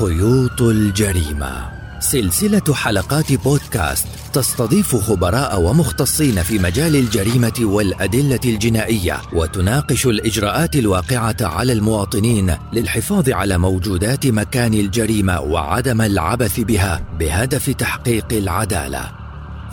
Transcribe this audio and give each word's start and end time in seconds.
خيوط 0.00 0.62
الجريمة. 0.62 1.68
سلسلة 2.00 2.74
حلقات 2.74 3.32
بودكاست 3.32 4.06
تستضيف 4.32 4.96
خبراء 4.96 5.60
ومختصين 5.60 6.42
في 6.42 6.58
مجال 6.58 6.96
الجريمة 6.96 7.52
والأدلة 7.60 8.40
الجنائية 8.44 9.22
وتناقش 9.32 10.06
الإجراءات 10.06 10.76
الواقعة 10.76 11.36
على 11.40 11.72
المواطنين 11.72 12.56
للحفاظ 12.72 13.30
على 13.30 13.58
موجودات 13.58 14.26
مكان 14.26 14.74
الجريمة 14.74 15.40
وعدم 15.40 16.00
العبث 16.00 16.60
بها 16.60 17.00
بهدف 17.18 17.70
تحقيق 17.70 18.26
العدالة. 18.32 19.23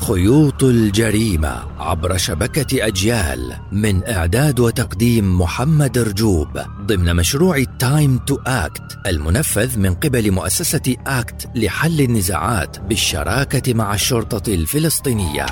خيوط 0.08 0.64
الجريمة 0.64 1.64
عبر 1.80 2.18
شبكة 2.18 2.88
أجيال 2.88 3.54
من 3.72 4.08
إعداد 4.08 4.60
وتقديم 4.60 5.42
محمد 5.42 5.98
رجوب 5.98 6.48
ضمن 6.82 7.16
مشروع 7.16 7.64
Time 7.80 8.18
to 8.18 8.38
Act 8.48 8.98
المنفذ 9.08 9.80
من 9.80 9.94
قبل 9.94 10.32
مؤسسة 10.32 10.96
ACT 11.08 11.50
لحل 11.56 12.02
النزاعات 12.02 12.80
بالشراكة 12.80 13.74
مع 13.74 13.94
الشرطة 13.94 14.54
الفلسطينية. 14.54 15.46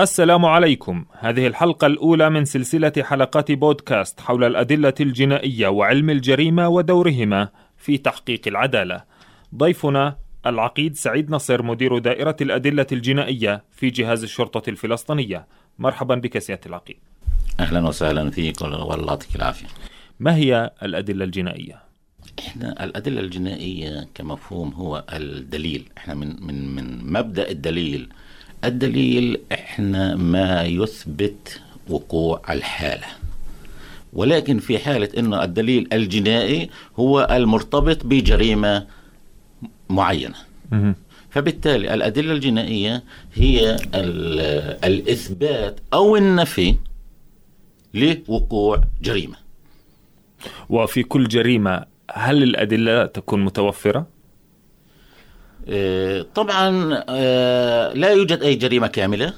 السلام 0.00 0.46
عليكم 0.46 1.04
هذه 1.18 1.46
الحلقة 1.46 1.86
الأولى 1.86 2.30
من 2.30 2.44
سلسلة 2.44 2.92
حلقات 2.98 3.52
بودكاست 3.52 4.20
حول 4.20 4.44
الأدلة 4.44 4.94
الجنائية 5.00 5.68
وعلم 5.68 6.10
الجريمة 6.10 6.68
ودورهما 6.68 7.48
في 7.80 7.98
تحقيق 7.98 8.40
العدالة. 8.46 9.04
ضيفنا 9.54 10.16
العقيد 10.46 10.96
سعيد 10.96 11.30
نصر 11.30 11.62
مدير 11.62 11.98
دائرة 11.98 12.36
الأدلة 12.40 12.86
الجنائية 12.92 13.64
في 13.72 13.90
جهاز 13.90 14.22
الشرطة 14.22 14.70
الفلسطينية. 14.70 15.46
مرحبا 15.78 16.14
بك 16.14 16.38
سيادة 16.38 16.60
العقيد. 16.66 16.96
أهلا 17.60 17.88
وسهلا 17.88 18.30
فيك 18.30 18.60
والله 18.60 19.06
يعطيك 19.06 19.36
العافية. 19.36 19.66
ما 20.20 20.34
هي 20.36 20.70
الأدلة 20.82 21.24
الجنائية؟ 21.24 21.82
إحنا 22.38 22.84
الأدلة 22.84 23.20
الجنائية 23.20 24.08
كمفهوم 24.14 24.72
هو 24.72 25.04
الدليل، 25.12 25.88
إحنا 25.98 26.14
من 26.14 26.46
من 26.46 26.74
من 26.74 27.12
مبدأ 27.12 27.50
الدليل 27.50 28.08
الدليل 28.64 29.40
إحنا 29.52 30.16
ما 30.16 30.62
يثبت 30.62 31.60
وقوع 31.88 32.42
الحالة 32.50 33.06
ولكن 34.12 34.58
في 34.58 34.78
حالة 34.78 35.08
أنه 35.18 35.44
الدليل 35.44 35.88
الجنائي 35.92 36.70
هو 36.96 37.28
المرتبط 37.30 38.06
بجريمة 38.06 38.86
معينة. 39.88 40.34
فبالتالي 41.30 41.94
الأدلة 41.94 42.32
الجنائية 42.32 43.02
هي 43.34 43.76
الإثبات 44.84 45.80
أو 45.94 46.16
النفي 46.16 46.74
لوقوع 47.94 48.80
جريمة. 49.02 49.36
وفي 50.68 51.02
كل 51.02 51.28
جريمة 51.28 51.84
هل 52.12 52.42
الأدلة 52.42 53.06
تكون 53.06 53.44
متوفرة؟ 53.44 54.06
آه، 55.68 56.26
طبعا 56.34 57.02
آه، 57.08 57.92
لا 57.92 58.10
يوجد 58.10 58.42
أي 58.42 58.54
جريمة 58.54 58.86
كاملة. 58.86 59.34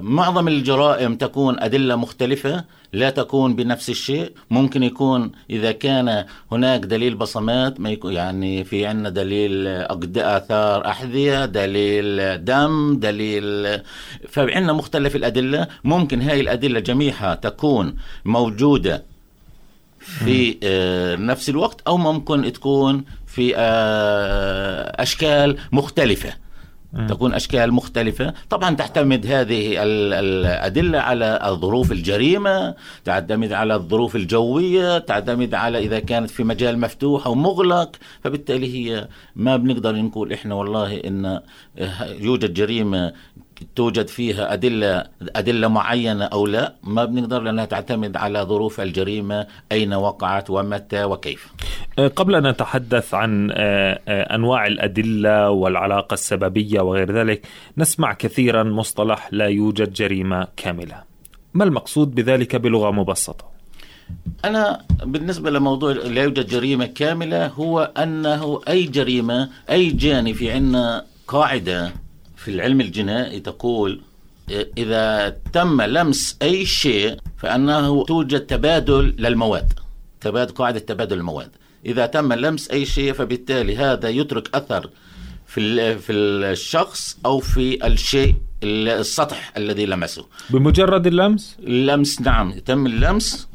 معظم 0.00 0.48
الجرائم 0.48 1.16
تكون 1.16 1.60
أدلة 1.60 1.96
مختلفة 1.96 2.64
لا 2.92 3.10
تكون 3.10 3.56
بنفس 3.56 3.90
الشيء. 3.90 4.32
ممكن 4.50 4.82
يكون 4.82 5.32
إذا 5.50 5.72
كان 5.72 6.24
هناك 6.52 6.80
دليل 6.80 7.14
بصمات 7.14 7.80
ما 7.80 7.90
يكون 7.90 8.12
يعني 8.12 8.64
في 8.64 8.86
عندنا 8.86 9.10
دليل 9.10 9.66
آثار 10.16 10.86
أحذية 10.86 11.44
دليل 11.44 12.44
دم 12.44 12.98
دليل 13.00 13.78
فعندنا 14.28 14.72
مختلف 14.72 15.16
الأدلة. 15.16 15.66
ممكن 15.84 16.22
هاي 16.22 16.40
الأدلة 16.40 16.80
جميعها 16.80 17.34
تكون 17.34 17.96
موجودة 18.24 19.02
في 19.98 20.56
آه، 20.62 21.16
نفس 21.16 21.48
الوقت 21.48 21.80
أو 21.86 21.96
ممكن 21.96 22.52
تكون 22.52 23.04
في 23.26 23.56
آه، 23.56 25.02
أشكال 25.02 25.58
مختلفة. 25.72 26.45
تكون 27.08 27.34
أشكال 27.34 27.72
مختلفة. 27.72 28.34
طبعا 28.50 28.74
تعتمد 28.74 29.26
هذه 29.26 29.74
الأدلة 29.82 30.98
على 30.98 31.38
ظروف 31.60 31.92
الجريمة 31.92 32.74
تعتمد 33.04 33.52
على 33.52 33.74
الظروف 33.74 34.16
الجوية 34.16 34.98
تعتمد 34.98 35.54
على 35.54 35.78
إذا 35.78 35.98
كانت 35.98 36.30
في 36.30 36.44
مجال 36.44 36.78
مفتوح 36.78 37.26
أو 37.26 37.34
مغلق. 37.34 37.96
فبالتالي 38.20 38.74
هي 38.74 39.08
ما 39.36 39.56
بنقدر 39.56 39.96
نقول 39.96 40.32
إحنا 40.32 40.54
والله 40.54 40.96
إن 40.96 41.40
يوجد 42.20 42.54
جريمة 42.54 43.12
توجد 43.76 44.08
فيها 44.08 44.52
أدلة 44.52 45.04
أدلة 45.36 45.68
معينة 45.68 46.24
أو 46.24 46.46
لا 46.46 46.74
ما 46.82 47.04
بنقدر 47.04 47.42
لأنها 47.42 47.64
تعتمد 47.64 48.16
على 48.16 48.38
ظروف 48.42 48.80
الجريمة 48.80 49.46
أين 49.72 49.94
وقعت 49.94 50.50
ومتى 50.50 51.04
وكيف 51.04 51.52
أه، 51.98 52.08
قبل 52.08 52.34
أن 52.34 52.46
نتحدث 52.46 53.14
عن 53.14 53.50
أه، 53.50 54.00
أه، 54.08 54.34
أنواع 54.34 54.66
الأدلة 54.66 55.50
والعلاقة 55.50 56.14
السببية 56.14 56.80
وغير 56.80 57.12
ذلك 57.12 57.46
نسمع 57.78 58.12
كثيرا 58.12 58.62
مصطلح 58.62 59.28
لا 59.32 59.46
يوجد 59.46 59.92
جريمة 59.92 60.48
كاملة 60.56 61.02
ما 61.54 61.64
المقصود 61.64 62.14
بذلك 62.14 62.56
بلغة 62.56 62.90
مبسطة؟ 62.90 63.56
أنا 64.44 64.84
بالنسبة 65.02 65.50
لموضوع 65.50 65.92
لا 65.92 66.22
يوجد 66.22 66.46
جريمة 66.46 66.86
كاملة 66.86 67.46
هو 67.46 67.92
أنه 67.98 68.60
أي 68.68 68.84
جريمة 68.84 69.48
أي 69.70 69.90
جاني 69.90 70.34
في 70.34 70.50
عنا 70.50 71.04
قاعدة 71.26 71.92
في 72.46 72.52
العلم 72.52 72.80
الجنائي 72.80 73.40
تقول 73.40 74.00
إذا 74.78 75.36
تم 75.52 75.82
لمس 75.82 76.36
أي 76.42 76.66
شيء 76.66 77.16
فأنه 77.38 78.04
توجد 78.04 78.40
تبادل 78.40 79.14
للمواد 79.18 79.72
تبادل 80.20 80.54
قاعدة 80.54 80.78
تبادل 80.78 81.18
المواد 81.18 81.50
إذا 81.86 82.06
تم 82.06 82.32
لمس 82.32 82.70
أي 82.70 82.86
شيء 82.86 83.12
فبالتالي 83.12 83.76
هذا 83.76 84.08
يترك 84.08 84.54
أثر 84.54 84.90
في 85.46 85.98
في 85.98 86.12
الشخص 86.12 87.18
أو 87.26 87.38
في 87.38 87.86
الشيء 87.86 88.34
السطح 88.62 89.52
الذي 89.56 89.86
لمسه 89.86 90.26
بمجرد 90.50 91.06
اللمس؟ 91.06 91.56
اللمس 91.60 92.20
نعم 92.20 92.52
تم 92.52 92.86
اللمس 92.86 93.48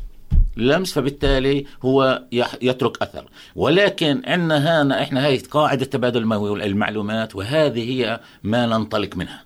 لمس 0.57 0.94
فبالتالي 0.94 1.66
هو 1.84 2.23
يترك 2.62 3.01
أثر. 3.01 3.29
ولكن 3.56 4.22
عندنا 4.25 4.81
هنا 4.81 5.01
إحنا 5.03 5.25
هي 5.25 5.38
قاعدة 5.38 5.85
تبادل 5.85 6.22
المعلومات 6.63 7.35
وهذه 7.35 7.91
هي 7.91 8.19
ما 8.44 8.66
ننطلق 8.66 9.16
منها. 9.16 9.44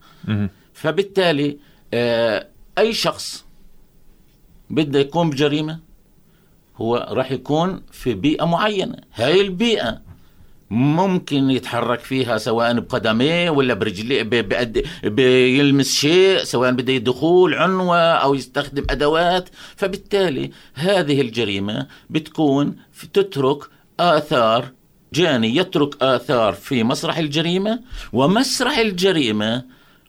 فبالتالي 0.73 1.57
آه، 1.93 2.47
أي 2.77 2.93
شخص 2.93 3.45
بده 4.69 4.99
يقوم 4.99 5.29
بجريمة 5.29 5.79
هو 6.77 7.07
راح 7.11 7.31
يكون 7.31 7.81
في 7.91 8.13
بيئة 8.13 8.45
معينة. 8.45 8.97
هاي 9.13 9.41
البيئة 9.41 10.01
ممكن 10.70 11.50
يتحرك 11.50 12.00
فيها 12.00 12.38
سواء 12.38 12.80
بقدميه 12.80 13.50
ولا 13.50 13.74
برجليه 13.74 14.24
بيلمس 15.03 15.92
شيء 15.92 16.44
سواء 16.44 16.72
بده 16.72 16.98
دخول 16.98 17.53
عنوة 17.53 17.98
أو 17.98 18.36
يستخدم 18.36 18.86
أدوات. 18.90 19.50
فبالتالي 19.76 20.52
هذه 20.74 21.22
الجريمة 21.22 21.88
بتكون 22.09 22.76
تترك 23.14 23.58
آثار 24.00 24.72
جاني 25.14 25.56
يترك 25.56 26.03
آثار 26.03 26.53
في 26.53 26.84
مسرح 26.84 27.18
الجريمة 27.18 27.80
ومسرح 28.14 28.78
الجريمة 28.78 29.64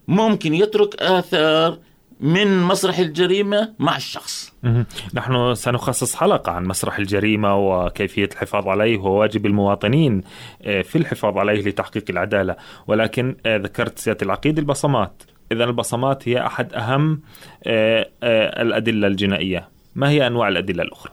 ممكن 0.08 0.54
يترك 0.54 1.02
آثار 1.02 1.78
من 2.20 2.62
مسرح 2.62 2.98
الجريمة 2.98 3.72
مع 3.78 3.96
الشخص. 3.96 4.52
نحن 5.14 5.54
سنخصص 5.54 6.14
حلقة 6.14 6.52
عن 6.52 6.64
مسرح 6.64 6.98
الجريمة 6.98 7.56
وكيفية 7.56 8.28
الحفاظ 8.32 8.68
عليه 8.68 8.98
وواجب 8.98 9.46
المواطنين 9.46 10.22
آه، 10.62 10.82
في 10.82 10.96
الحفاظ 10.96 11.38
عليه 11.38 11.62
لتحقيق 11.68 12.04
العدالة. 12.10 12.56
ولكن 12.86 13.36
آه، 13.46 13.56
ذكرت 13.56 13.98
سيادة 13.98 14.18
العقيد 14.22 14.58
البصمات. 14.58 15.22
إذا 15.52 15.64
البصمات 15.64 16.28
هي 16.28 16.46
أحد 16.46 16.74
أهم 16.74 17.20
آه، 17.64 18.08
الأدلة 18.62 19.06
الجنائية. 19.06 19.68
ما 19.94 20.10
هي 20.10 20.26
أنواع 20.26 20.48
الأدلة 20.48 20.82
الأخرى؟ 20.82 21.12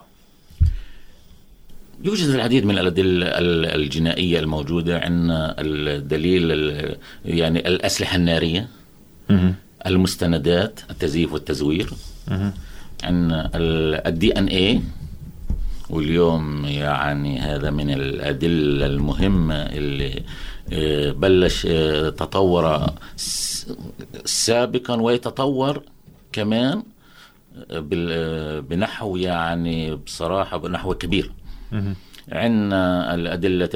يوجد 2.03 2.29
العديد 2.29 2.65
من 2.65 2.77
الأدلة 2.77 3.27
الجنائية 3.75 4.39
الموجودة 4.39 4.99
عندنا 4.99 5.55
الدليل 5.59 6.51
يعني 7.25 7.67
الأسلحة 7.67 8.15
النارية. 8.15 8.67
المستندات 9.87 10.79
التزييف 10.89 11.33
والتزوير 11.33 11.89
عندنا 13.03 13.51
الدي 14.07 14.37
ان 14.37 14.47
اي 14.47 14.81
واليوم 15.89 16.65
يعني 16.65 17.39
هذا 17.39 17.71
من 17.71 17.89
الأدلة 17.89 18.85
المهمة 18.85 19.55
اللي 19.55 20.23
آه، 20.73 21.11
بلش 21.11 21.67
آه، 21.69 22.09
تطور 22.09 22.85
سابقا 24.25 25.01
ويتطور 25.01 25.83
كمان 26.31 26.83
آه، 27.71 28.59
بنحو 28.59 29.15
يعني 29.15 29.95
بصراحة 29.95 30.57
بنحو 30.57 30.93
كبير. 30.93 31.31
عندنا 32.31 33.15
الأدلة 33.15 33.69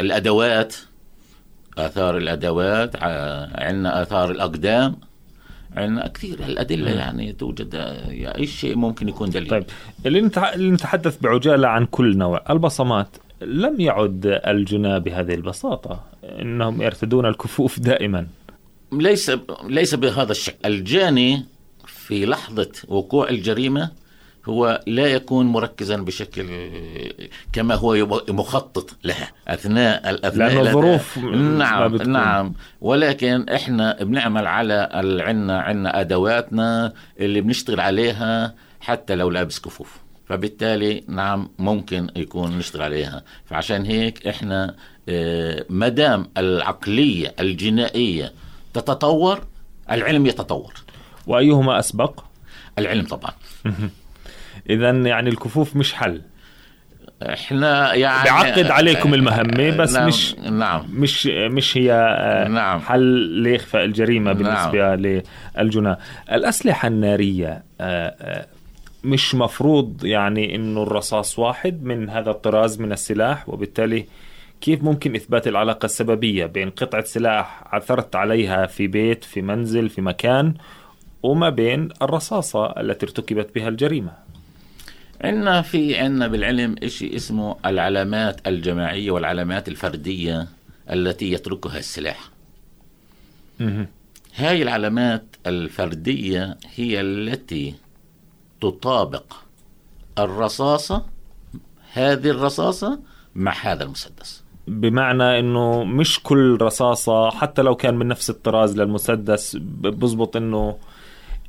الأدوات 0.00 0.74
آثار 1.78 2.16
الأدوات 2.16 3.02
عندنا 3.54 4.02
آثار 4.02 4.30
الأقدام 4.30 4.96
عندنا 5.76 6.08
كثير 6.08 6.38
الادله 6.38 6.90
يعني 6.90 7.32
توجد 7.32 7.74
اي 8.38 8.46
شيء 8.46 8.76
ممكن 8.76 9.08
يكون 9.08 9.30
دليل. 9.30 9.48
طيب 9.48 9.64
اللي 10.06 10.20
نتحدث 10.70 11.20
بعجالة 11.20 11.68
عن 11.68 11.86
كل 11.86 12.16
نوع 12.18 12.44
البصمات 12.50 13.08
لم 13.40 13.80
يعد 13.80 14.40
الجنى 14.46 15.00
بهذه 15.00 15.34
البساطة 15.34 16.04
إنهم 16.24 16.82
يرتدون 16.82 17.26
الكفوف 17.26 17.80
دائما. 17.80 18.26
ليس 18.92 19.32
ليس 19.64 19.94
بهذا 19.94 20.32
الشكل. 20.32 20.56
الجاني 20.64 21.44
في 21.86 22.26
لحظة 22.26 22.72
وقوع 22.88 23.28
الجريمة 23.28 23.90
هو 24.48 24.82
لا 24.86 25.06
يكون 25.06 25.46
مركزا 25.46 25.96
بشكل 25.96 26.70
كما 27.52 27.74
هو 27.74 28.20
مخطط 28.28 28.96
لها. 29.04 29.32
أثناء 29.48 30.10
الاثناء 30.10 30.48
لأن 30.48 30.66
الظروف 30.66 31.18
نعم 31.58 31.96
نعم. 31.96 32.54
ولكن 32.80 33.48
إحنا 33.48 34.02
بنعمل 34.02 34.46
على 34.46 34.88
عندنا 35.22 35.60
عندنا 35.60 36.00
أدواتنا 36.00 36.92
اللي 37.20 37.40
بنشتغل 37.40 37.80
عليها 37.80 38.54
حتى 38.80 39.14
لو 39.14 39.30
لابس 39.30 39.60
كفوف. 39.60 39.96
فبالتالي 40.28 41.04
نعم 41.08 41.48
ممكن 41.58 42.08
يكون 42.16 42.58
نشتغل 42.58 42.82
عليها. 42.82 43.22
فعشان 43.46 43.84
هيك 43.84 44.26
إحنا 44.26 44.74
آه، 45.08 45.64
مدام 45.70 46.26
العقلية 46.38 47.34
الجنائية 47.40 48.32
تتطور 48.74 49.40
العلم 49.90 50.26
يتطور. 50.26 50.74
وأيهما 51.26 51.78
أسبق؟ 51.78 52.24
العلم 52.78 53.04
طبعا. 53.06 53.30
اذا 54.70 54.90
يعني 54.90 55.30
الكفوف 55.30 55.76
مش 55.76 55.94
حل. 55.94 56.22
إحنا 57.22 57.94
يعني 57.94 58.30
بعقد 58.30 58.70
عليكم 58.70 59.14
المهمة 59.14 59.70
بس 59.70 59.92
نعم 59.92 60.08
مش 60.08 60.34
نعم. 60.34 60.86
مش 60.92 61.26
مش 61.26 61.76
هي 61.76 61.92
آه، 61.92 62.48
نعم. 62.48 62.80
حل 62.80 63.42
لاخفاء 63.42 63.84
الجريمة 63.84 64.32
بالنسبة 64.32 64.96
نعم 64.96 65.22
للجناه 65.58 65.98
الأسلحة 66.32 66.88
النارية 66.88 67.62
آه، 67.80 68.14
آه، 68.20 68.46
مش 69.04 69.34
مفروض 69.34 70.04
يعني 70.04 70.54
إنه 70.54 70.82
الرصاص 70.82 71.38
واحد 71.38 71.84
من 71.84 72.10
هذا 72.10 72.30
الطراز 72.30 72.80
من 72.80 72.92
السلاح 72.92 73.48
وبالتالي 73.48 74.06
كيف 74.60 74.82
ممكن 74.82 75.14
إثبات 75.14 75.48
العلاقة 75.48 75.86
السببية 75.86 76.46
بين 76.46 76.70
قطعة 76.70 77.04
سلاح 77.04 77.64
عثرت 77.72 78.16
عليها 78.16 78.66
في 78.66 78.86
بيت 78.86 79.24
في 79.24 79.42
منزل 79.42 79.88
في 79.88 80.00
مكان 80.00 80.54
وما 81.22 81.50
بين 81.50 81.88
الرصاصة 82.02 82.66
التي 82.66 83.06
ارتكبت 83.06 83.54
بها 83.54 83.68
الجريمة؟ 83.68 84.25
عندنا 85.20 85.62
في 85.62 85.96
عندنا 85.96 86.28
بالعلم 86.28 86.76
شيء 86.86 87.16
اسمه 87.16 87.56
العلامات 87.66 88.48
الجماعية 88.48 89.10
والعلامات 89.10 89.68
الفردية 89.68 90.48
التي 90.90 91.32
يتركها 91.32 91.78
السلاح. 91.78 92.30
هاي 94.36 94.62
العلامات 94.62 95.24
الفردية 95.46 96.58
هي 96.74 97.00
التي 97.00 97.74
تطابق 98.60 99.32
الرصاصة 100.18 101.06
هذه 101.92 102.30
الرصاصة 102.30 103.00
مع 103.34 103.52
هذا 103.62 103.84
المسدس. 103.84 104.42
بمعنى 104.66 105.38
إنه 105.38 105.84
مش 105.84 106.20
كل 106.22 106.58
رصاصة 106.60 107.30
حتى 107.30 107.62
لو 107.62 107.74
كان 107.74 107.94
من 107.94 108.08
نفس 108.08 108.30
الطراز 108.30 108.76
للمسدس 108.80 109.56
بزبط 109.60 110.36
إنه 110.36 110.76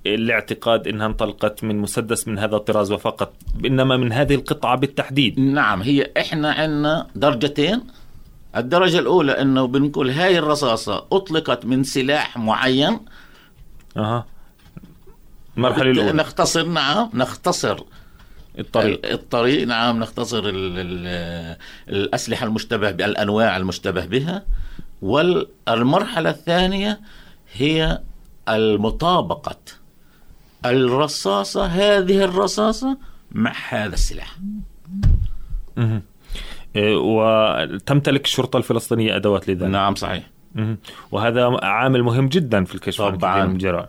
الاعتقاد 0.05 0.87
انها 0.87 1.07
انطلقت 1.07 1.63
من 1.63 1.77
مسدس 1.77 2.27
من 2.27 2.39
هذا 2.39 2.55
الطراز 2.55 2.91
وفقط 2.91 3.33
إنما 3.65 3.97
من 3.97 4.13
هذه 4.13 4.35
القطعة 4.35 4.75
بالتحديد. 4.77 5.39
نعم 5.39 5.81
هي 5.81 6.11
إحنا 6.17 6.51
عندنا 6.51 7.07
درجتين. 7.15 7.81
الدرجة 8.55 8.99
الأولى 8.99 9.31
إنه 9.31 9.67
بنقول 9.67 10.09
هاي 10.09 10.39
الرصاصة 10.39 11.05
أطلقت 11.11 11.65
من 11.65 11.83
سلاح 11.83 12.37
معين. 12.37 12.99
أها. 13.97 14.25
المرحله 15.57 15.91
الأولى. 15.91 16.11
نختصر 16.13 16.65
نعم 16.65 17.09
نختصر. 17.13 17.79
الطريق. 18.59 19.11
الطريق 19.11 19.67
نعم 19.67 19.99
نختصر 19.99 20.39
ال 20.39 20.79
ال 20.79 21.57
الأسلحة 21.89 22.45
المشتبه 22.45 22.91
بالأنواع 22.91 23.57
المشتبه 23.57 24.05
بها. 24.05 24.45
والمرحلة 25.01 26.29
الثانية 26.29 26.99
هي 27.53 28.01
المطابقة. 28.49 29.57
الرصاصة 30.65 31.65
هذه 31.65 32.23
الرصاصة 32.23 32.97
مع 33.31 33.53
هذا 33.69 33.93
السلاح. 33.93 34.37
إيه، 36.75 36.97
وتمتلك 36.97 38.25
الشرطة 38.25 38.57
الفلسطينية 38.57 39.15
أدوات 39.15 39.49
لذلك. 39.49 39.71
نعم 39.71 39.95
صحيح. 39.95 40.29
وهذا 41.11 41.57
عامل 41.63 42.03
مهم 42.03 42.27
جدا 42.27 42.63
في 42.63 42.75
الكشف 42.75 43.01
طبعا. 43.01 43.31
عن 43.31 43.51
الجرائم 43.51 43.87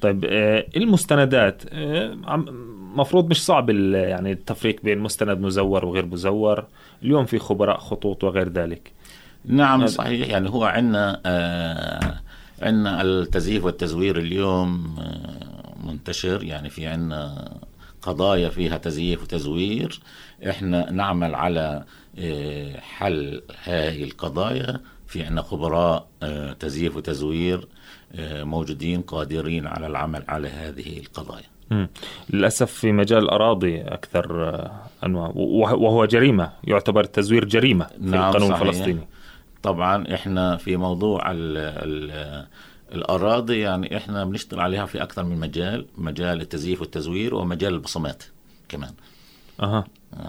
طيب 0.00 0.24
إيه، 0.24 0.66
المستندات 0.76 1.62
إيه، 1.66 2.14
مفروض 2.96 3.30
مش 3.30 3.44
صعب 3.44 3.70
يعني 3.70 4.32
التفريق 4.32 4.80
بين 4.82 4.98
مستند 4.98 5.40
مزور 5.40 5.84
وغير 5.84 6.06
مزور. 6.06 6.64
اليوم 7.02 7.24
في 7.24 7.38
خبراء 7.38 7.78
خطوط 7.78 8.24
وغير 8.24 8.48
ذلك. 8.48 8.92
نعم 9.44 9.86
صحيح. 9.86 10.28
يعني 10.28 10.50
هو 10.50 10.64
عندنا 10.64 11.20
آه 11.26 12.20
عندنا 12.62 13.02
التزييف 13.02 13.64
والتزوير 13.64 14.18
اليوم 14.18 14.96
آه 14.98 15.45
منتشر 15.86 16.44
يعني 16.44 16.70
في 16.70 16.86
عنا 16.86 17.50
قضايا 18.02 18.48
فيها 18.48 18.78
تزييف 18.78 19.22
وتزوير. 19.22 20.00
إحنا 20.50 20.92
نعمل 20.92 21.34
على 21.34 21.84
آه، 22.18 22.80
حل 22.80 23.42
هذه 23.62 24.04
القضايا. 24.04 24.80
في 25.06 25.22
عنا 25.22 25.42
خبراء 25.42 26.06
آه، 26.22 26.52
تزييف 26.52 26.96
وتزوير 26.96 27.68
آه، 28.14 28.44
موجودين 28.44 29.00
قادرين 29.00 29.66
على 29.66 29.86
العمل 29.86 30.24
على 30.28 30.48
هذه 30.48 30.98
القضايا. 30.98 31.44
للأسف 32.30 32.72
في 32.72 32.92
مجال 32.92 33.22
الأراضي 33.22 33.80
أكثر 33.80 34.50
أنواع 35.04 35.32
وهو 35.34 36.04
جريمة 36.04 36.52
يعتبر 36.64 37.00
التزوير 37.04 37.44
جريمة 37.44 37.84
في 37.84 37.94
نعم 38.00 38.28
القانون 38.28 38.48
صحيح. 38.48 38.62
الفلسطيني. 38.62 39.06
طبعا 39.62 40.14
إحنا 40.14 40.56
في 40.56 40.76
موضوع 40.76 41.30
ال 41.30 41.56
ال 41.58 42.46
الأراضي 42.92 43.58
يعني 43.58 43.96
إحنا 43.96 44.24
بنشتغل 44.24 44.60
عليها 44.60 44.86
في 44.86 45.02
أكثر 45.02 45.24
من 45.24 45.40
مجال 45.40 45.86
مجال 45.98 46.40
التزييف 46.40 46.80
والتزوير 46.80 47.34
ومجال 47.34 47.74
البصمات 47.74 48.24
كمان. 48.68 48.92
أها. 49.60 49.84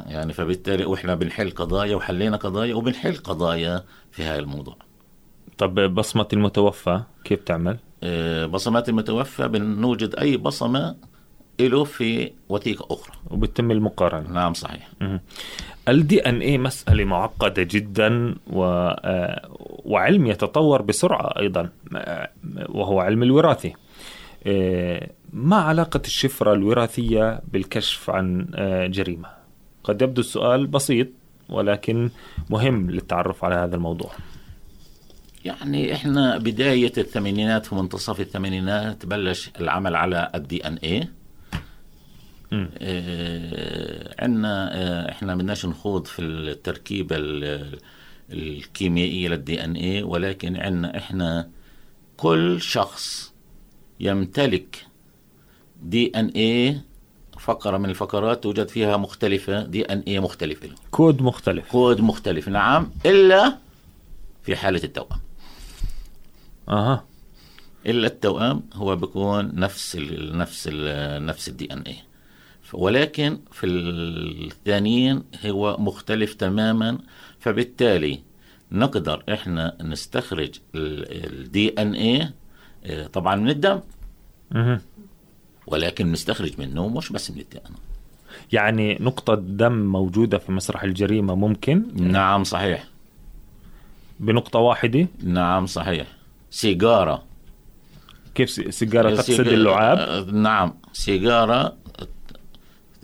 يعني 0.08 0.34
فبالتالي 0.34 0.86
وإحنا 0.86 1.16
بنحل 1.16 1.52
قضايا 1.52 1.96
وحلينا 1.96 2.38
قضايا 2.38 2.76
وبنحل 2.76 3.16
قضايا 3.16 3.84
في 4.12 4.24
هذا 4.24 4.40
الموضوع. 4.40 4.76
طب 5.58 5.96
بصمة 5.96 6.28
المتوفى 6.34 7.02
كيف 7.24 7.44
تعمل؟ 7.44 7.78
آه، 8.04 8.46
بصمات 8.46 8.90
المتوفى 8.90 9.48
بنوجد 9.48 10.16
أي 10.16 10.38
بصمة 10.38 10.96
له 11.60 11.84
في 11.84 12.32
وثيقة 12.50 12.94
أخرى. 12.94 13.16
وبتم 13.30 13.72
المقارنة. 13.72 14.30
نعم 14.30 14.54
صحيح. 14.54 14.90
الدي 15.88 16.20
إن 16.20 16.42
اي 16.42 16.58
مسألة 16.58 17.06
معقدة 17.06 17.64
جدا 17.64 18.36
و... 18.48 18.64
آه، 18.64 19.50
وعلم 19.86 20.28
يتطور 20.28 20.82
بسرعة 20.82 21.40
أيضا. 21.40 21.70
آه، 21.96 22.30
وهو 22.70 23.00
علم 23.00 23.24
الوراثة. 23.24 23.72
آه، 24.48 25.10
ما 25.34 25.56
علاقة 25.56 26.02
الشفرة 26.06 26.54
الوراثية 26.54 27.42
بالكشف 27.54 28.10
عن 28.10 28.48
جريمة؟ 28.92 29.30
قد 29.84 30.02
يبدو 30.02 30.22
السؤال 30.22 30.68
بسيط 30.68 31.08
ولكن 31.50 32.10
مهم 32.50 32.92
للتعرف 32.92 33.46
على 33.46 33.56
هذا 33.56 33.76
الموضوع. 33.76 34.12
يعني 35.46 35.94
إحنا 35.94 36.38
بداية 36.38 36.94
الثمانينات 36.98 37.66
في 37.66 37.76
منتصف 37.76 38.20
الثمانينات 38.20 39.06
بلش 39.06 39.52
العمل 39.60 39.96
على 39.96 40.32
ال 40.36 40.68
DNA 40.68 41.08
آه 42.54 44.16
عندنا 44.20 44.70
آه 44.74 45.12
إحنا 45.12 45.36
بدناش 45.36 45.66
نخوض 45.66 46.06
في 46.06 46.22
التركيبة 46.22 47.16
الكيميائية 48.32 49.28
لل 49.30 49.64
DNA 49.64 50.04
ولكن 50.04 50.58
عندنا 50.58 50.98
إحنا 50.98 51.50
كل 52.18 52.62
شخص 52.62 53.34
يمتلك 54.00 54.86
DNA 55.84 56.82
فقرة 57.40 57.78
من 57.78 57.90
الفقرات 57.90 58.44
توجد 58.44 58.68
فيها 58.68 58.98
مختلفة 58.98 59.64
DNA 59.66 60.20
مختلفة. 60.20 60.70
كود 60.92 61.22
مختلف. 61.22 61.72
كود 61.72 62.02
مختلف 62.02 62.48
نعم 62.50 62.92
إلا 63.06 63.58
في 64.44 64.56
حالة 64.56 64.84
التوأم. 64.84 65.20
أها. 66.70 67.06
إلا 67.86 68.08
التوأم 68.08 68.64
هو 68.74 68.96
بيكون 68.96 69.56
نفس 69.56 69.96
ال 69.96 70.38
نفس 70.38 70.70
ال 70.72 71.26
نفس 71.26 71.48
الدي 71.48 71.74
ان 71.74 71.82
اي 71.82 71.96
ولكن 72.74 73.40
في 73.52 73.66
الثانيين 73.66 75.24
هو 75.46 75.78
مختلف 75.80 76.34
تماما 76.34 76.98
فبالتالي 77.40 78.22
نقدر 78.72 79.24
إحنا 79.34 79.78
نستخرج 79.82 80.50
ال 80.76 81.70
DNA 81.70 82.34
طبعا 83.14 83.36
من 83.36 83.50
الدم. 83.50 83.80
ولكن 85.68 86.12
نستخرج 86.12 86.60
منه 86.62 86.88
مش 86.88 87.12
بس 87.12 87.32
من 87.32 87.40
الدم 87.40 87.60
يعني 88.52 88.98
نقطة 89.02 89.36
دم 89.36 89.72
موجودة 89.86 90.38
في 90.38 90.52
مسرح 90.52 90.84
الجريمة 90.84 91.36
ممكن؟ 91.36 91.84
نعم 91.96 92.44
صحيح. 92.44 92.84
بنقطة 94.20 94.60
واحدة؟ 94.60 95.08
نعم 95.24 95.66
صحيح. 95.66 96.08
سيجارة. 96.52 97.24
كيف 98.36 98.50
س- 98.50 98.60
سيجارة 98.62 99.16
تقصد 99.16 99.40
اللعاب؟ 99.48 99.98
آه، 99.98 100.32
نعم. 100.32 100.74
سيجارة 100.94 101.78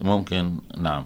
ممكن 0.01 0.57
نعم. 0.77 1.05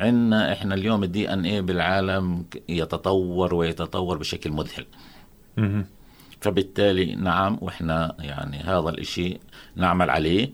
عندنا 0.00 0.52
إحنا 0.52 0.74
اليوم 0.74 1.04
الدي 1.04 1.32
ان 1.32 1.44
إيه 1.44 1.60
بالعالم 1.60 2.44
يتطور 2.68 3.54
ويتطور 3.54 4.18
بشكل 4.18 4.50
مذهل. 4.50 4.84
فبالتالي 6.40 7.14
نعم 7.14 7.58
وإحنا 7.60 8.16
يعني 8.18 8.56
هذا 8.58 8.88
الإشي 8.88 9.38
نعمل 9.76 10.10
عليه 10.10 10.50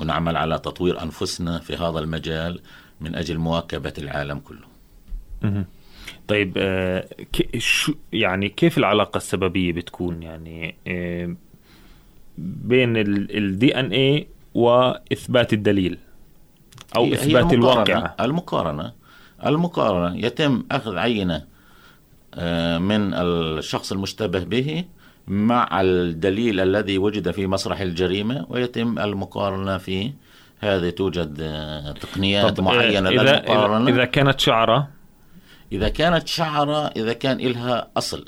ونعمل 0.00 0.36
على 0.36 0.58
تطوير 0.58 1.02
أنفسنا 1.02 1.58
في 1.58 1.76
هذا 1.76 1.98
المجال 1.98 2.60
من 3.00 3.14
أجل 3.14 3.38
مواكبة 3.38 3.92
العالم 3.98 4.38
كله. 4.38 4.66
طيب 6.28 6.52
آه، 6.56 7.08
شو 7.58 7.94
يعني 8.12 8.48
كيف 8.48 8.78
العلاقة 8.78 9.16
السببية 9.18 9.72
بتكون 9.72 10.22
يعني 10.22 10.74
آه، 10.86 11.34
بين 12.38 12.96
الدي 13.30 13.80
ان 13.80 13.92
اي 13.92 14.26
وإثبات 14.54 15.52
الدليل 15.52 15.98
أو 16.96 17.04
هي- 17.04 17.10
هي 17.10 17.14
إثبات 17.14 17.44
المقارنة- 17.44 17.52
الواقعة 17.54 18.14
المقارنة. 18.20 18.92
المقارنة 19.46 20.16
يتم 20.26 20.62
أخذ 20.70 20.96
عينة 20.98 21.44
آه، 22.34 22.78
من 22.78 23.14
الشخص 23.14 23.92
المشتبه 23.92 24.44
به 24.44 24.84
مع 25.28 25.80
الدليل 25.80 26.60
الذي 26.60 26.98
وجد 26.98 27.30
في 27.30 27.46
مسرح 27.46 27.80
الجريمة 27.80 28.46
ويتم 28.48 28.98
المقارنة 28.98 29.78
فيه 29.78 30.14
هذه 30.60 30.90
توجد 30.90 31.36
آه، 31.40 31.92
تقنيات 31.92 32.58
آه، 32.58 32.62
معينة 32.62 33.08
إذا, 33.10 33.22
للمقارنة 33.22 33.88
إذا, 33.88 33.94
إذا 33.96 34.04
كانت 34.04 34.40
شعرة؟ 34.40 34.88
إذا 35.72 35.88
كانت 35.88 36.28
شعرة 36.28 36.86
إذا 36.86 37.12
كان 37.12 37.40
إلها 37.40 37.88
أصل. 37.96 38.24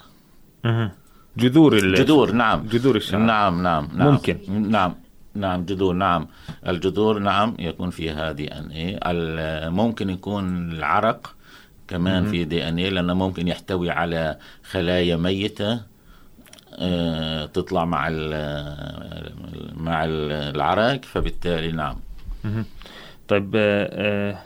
مهم. 0.64 0.90
جذور 1.36 1.78
جذور 1.94 2.32
نعم. 2.32 2.66
جذور 2.66 2.96
الشعر. 2.96 3.20
نعم 3.20 3.62
نعم 3.62 3.88
نعم. 3.94 4.08
ممكن. 4.12 4.38
نعم. 4.70 4.94
نعم 5.36 5.64
جذور 5.64 5.94
نعم. 5.94 6.26
الجذور 6.68 7.18
نعم 7.18 7.54
يكون 7.58 7.90
فيها 7.90 8.32
دي 8.32 8.48
ان 8.52 8.70
اي. 8.70 8.98
ممكن 9.70 10.10
يكون 10.10 10.72
العرق 10.72 11.34
كمان 11.88 12.26
في 12.26 12.44
دي 12.44 12.68
ان 12.68 12.78
اي 12.78 12.90
لأنه 12.90 13.14
ممكن 13.14 13.48
يحتوي 13.48 13.90
على 13.90 14.36
خلايا 14.70 15.16
ميتة 15.16 15.80
آه، 16.78 17.46
تطلع 17.46 17.84
مع 17.84 18.08
ال- 18.10 19.32
مع 19.76 20.04
ال- 20.04 20.32
العرق 20.56 21.04
فبالتالي 21.04 21.72
نعم. 21.72 21.96
طيب 23.28 23.52
آه، 23.56 23.88
آه، 24.32 24.38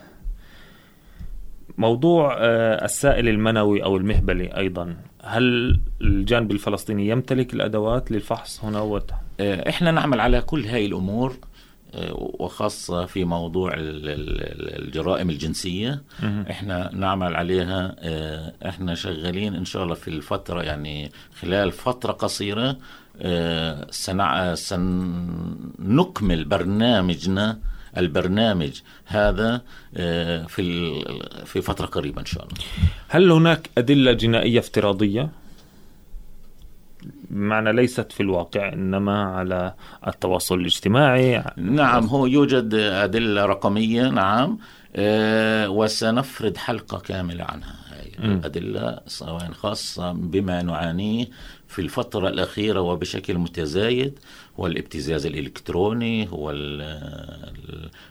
موضوع 1.79 2.37
آه، 2.39 2.85
السائل 2.85 3.29
المنوي 3.29 3.85
أو 3.85 3.97
المهبلي 3.97 4.57
أيضا. 4.57 4.97
هل 5.25 5.81
الجانب 6.01 6.51
الفلسطيني 6.51 7.09
يمتلك 7.09 7.55
الأدوات 7.55 8.11
للفحص 8.13 8.65
هنا 8.65 8.81
وت... 8.81 9.11
آه، 9.41 9.69
إحنا 9.69 9.91
نعمل 9.91 10.21
على 10.21 10.41
كل 10.41 10.65
هاي 10.67 10.87
الأمور 10.87 11.37
آه، 11.95 12.13
وخاصة 12.39 13.07
في 13.07 13.25
موضوع 13.25 13.75
ال- 13.75 14.09
ال- 14.09 14.83
الجرائم 14.85 15.31
الجنسية. 15.31 16.03
إحنا 16.51 16.91
نعمل 16.95 17.37
عليها 17.37 17.97
آه، 17.99 18.53
إحنا 18.69 18.95
شغالين 18.95 19.55
إن 19.55 19.65
شاء 19.65 19.85
الله 19.85 19.95
في 19.95 20.09
الفترة 20.09 20.63
يعني 20.63 21.13
خلال 21.41 21.73
فترة 21.73 22.13
قصيرة 22.13 22.77
سنع... 23.91 24.55
سنكمل 24.55 26.45
برنامجنا 26.45 27.59
البرنامج 27.97 28.81
هذا 29.07 29.63
في 30.49 30.65
في 31.45 31.63
فترة 31.63 31.87
قريبة 31.87 32.21
إن 32.21 32.27
شاء 32.27 32.43
الله. 32.45 32.55
هل 33.09 33.31
هناك 33.33 33.71
أدلة 33.79 34.13
جنائية 34.13 34.59
افتراضية؟ 34.59 35.29
بمعنى 37.31 37.73
ليست 37.73 38.13
في 38.13 38.21
الواقع 38.23 38.73
إنما 38.73 39.25
على 39.25 39.75
التواصل 40.07 40.61
الاجتماعي. 40.61 41.45
نعم 41.57 42.05
هو 42.07 42.27
يوجد 42.27 42.75
أدلة 42.75 43.47
رقمية 43.47 44.09
نعم 44.09 44.59
آه، 44.97 45.69
وسنفرد 45.69 46.57
حلقة 46.57 46.99
كاملة 46.99 47.45
عنها. 47.45 47.75
هاي 47.91 48.13
الأدلة 48.19 49.01
سواء 49.07 49.53
خاصة 49.53 50.13
بما 50.13 50.63
نعانيه 50.63 51.27
في 51.69 51.79
الفترة 51.83 52.29
الأخيرة 52.29 52.81
وبشكل 52.81 53.39
متزايد 53.39 54.19
هو 54.61 54.67
الابتزاز 54.67 55.27
الإلكتروني 55.27 56.29
هو 56.31 56.51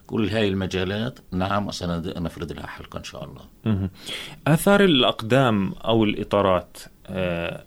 كل 0.08 0.30
هاي 0.30 0.48
المجالات. 0.48 1.20
نعم 1.32 1.68
وسنفرد 1.68 2.52
لها 2.52 2.68
حلقة 2.68 2.98
إن 3.00 3.04
شاء 3.04 3.24
الله. 3.24 3.90
آثار 4.48 4.84
الأقدام 4.84 5.74
أو 5.86 6.04
الإطارات 6.04 6.78
آه، 7.08 7.64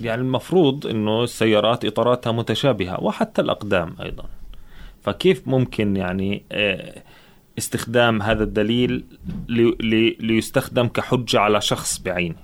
يعني 0.00 0.20
المفروض 0.22 0.86
إنه 0.86 1.24
السيارات 1.24 1.84
إطاراتها 1.84 2.32
متشابهة 2.32 3.00
وحتى 3.04 3.40
الأقدام 3.42 3.96
أيضا. 4.02 4.24
فكيف 5.02 5.48
ممكن 5.48 5.96
يعني 5.96 6.42
آه، 6.52 7.02
استخدام 7.58 8.22
هذا 8.22 8.44
الدليل 8.44 9.04
لي- 9.48 9.76
لي- 9.80 10.16
ليستخدم 10.20 10.86
كحجة 10.88 11.40
على 11.40 11.60
شخص 11.60 11.98
بعينه؟ 11.98 12.34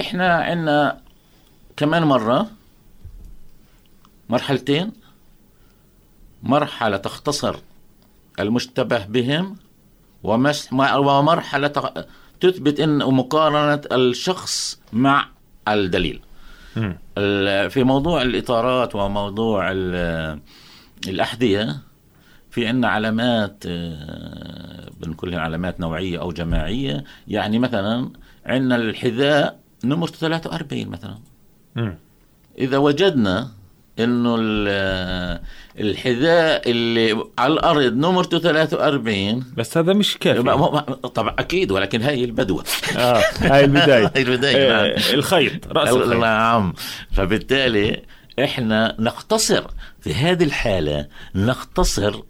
إحنا 0.00 0.34
عندنا 0.34 1.00
كمان 1.76 2.02
مرة 2.02 2.46
مرحلتين 4.28 4.92
مرحلة 6.42 6.96
تختصر 6.96 7.56
المشتبه 8.40 9.04
بهم 9.06 9.56
ومش 10.22 10.72
ومرحلة 10.72 11.68
تغ- 11.68 12.00
تثبت 12.40 12.80
إن 12.80 12.98
مقارنة 12.98 13.80
الشخص 13.92 14.80
مع 14.92 15.28
الدليل. 15.68 16.20
في 17.68 17.82
موضوع 17.84 18.22
الإطارات 18.22 18.94
وموضوع 18.94 19.68
ال- 19.72 20.40
الأحذية 21.08 21.76
في 22.50 22.66
عندنا 22.66 22.88
علامات 22.88 23.64
آه، 23.66 24.90
بنقول 25.00 25.30
لها 25.30 25.40
علامات 25.40 25.80
نوعية 25.80 26.20
أو 26.20 26.32
جماعية 26.32 27.04
يعني 27.28 27.58
مثلا 27.58 28.10
عندنا 28.46 28.76
الحذاء 28.76 29.58
نمر 29.84 30.08
43 30.08 30.88
مثلا 30.88 31.18
مم. 31.76 31.94
إذا 32.58 32.78
وجدنا 32.78 33.50
ال- 34.04 35.40
الحذاء 35.80 36.70
اللي 36.70 37.24
على 37.38 37.52
الأرض 37.52 37.92
نمرته 37.94 38.38
43 38.38 39.44
بس 39.56 39.76
هذا 39.78 39.92
مش 39.92 40.16
كافي. 40.20 40.42
طبعا 41.14 41.34
أكيد 41.38 41.70
ولكن 41.70 42.02
هاي 42.02 42.24
البدوة 42.24 42.64
آه 42.96 43.22
هاي 43.40 43.64
البداية. 43.64 44.04
هاي 44.16 44.22
البداية 44.22 44.56
آه، 44.80 44.82
نعم. 44.88 44.96
الخيط 45.14 45.66
رأس 45.72 45.88
الخيط. 45.88 46.12
نعم. 46.20 46.72
فبالتالي 47.12 48.02
إحنا 48.44 48.96
نقتصر 48.98 49.64
في 50.00 50.14
هذه 50.14 50.44
الحالة 50.44 51.06
نقتصر 51.34 52.20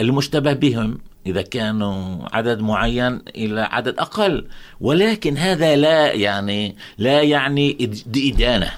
المشتبه 0.00 0.52
بهم 0.52 0.98
إذا 1.26 1.42
كانوا 1.42 2.18
عدد 2.32 2.60
معين 2.60 3.22
إلى 3.36 3.60
عدد 3.60 3.98
أقل. 3.98 4.46
ولكن 4.80 5.36
هذا 5.36 5.76
لا 5.76 6.12
يعني 6.12 6.76
لا 6.98 7.22
يعني 7.22 7.76
إد- 7.82 8.18
إدانة. 8.34 8.70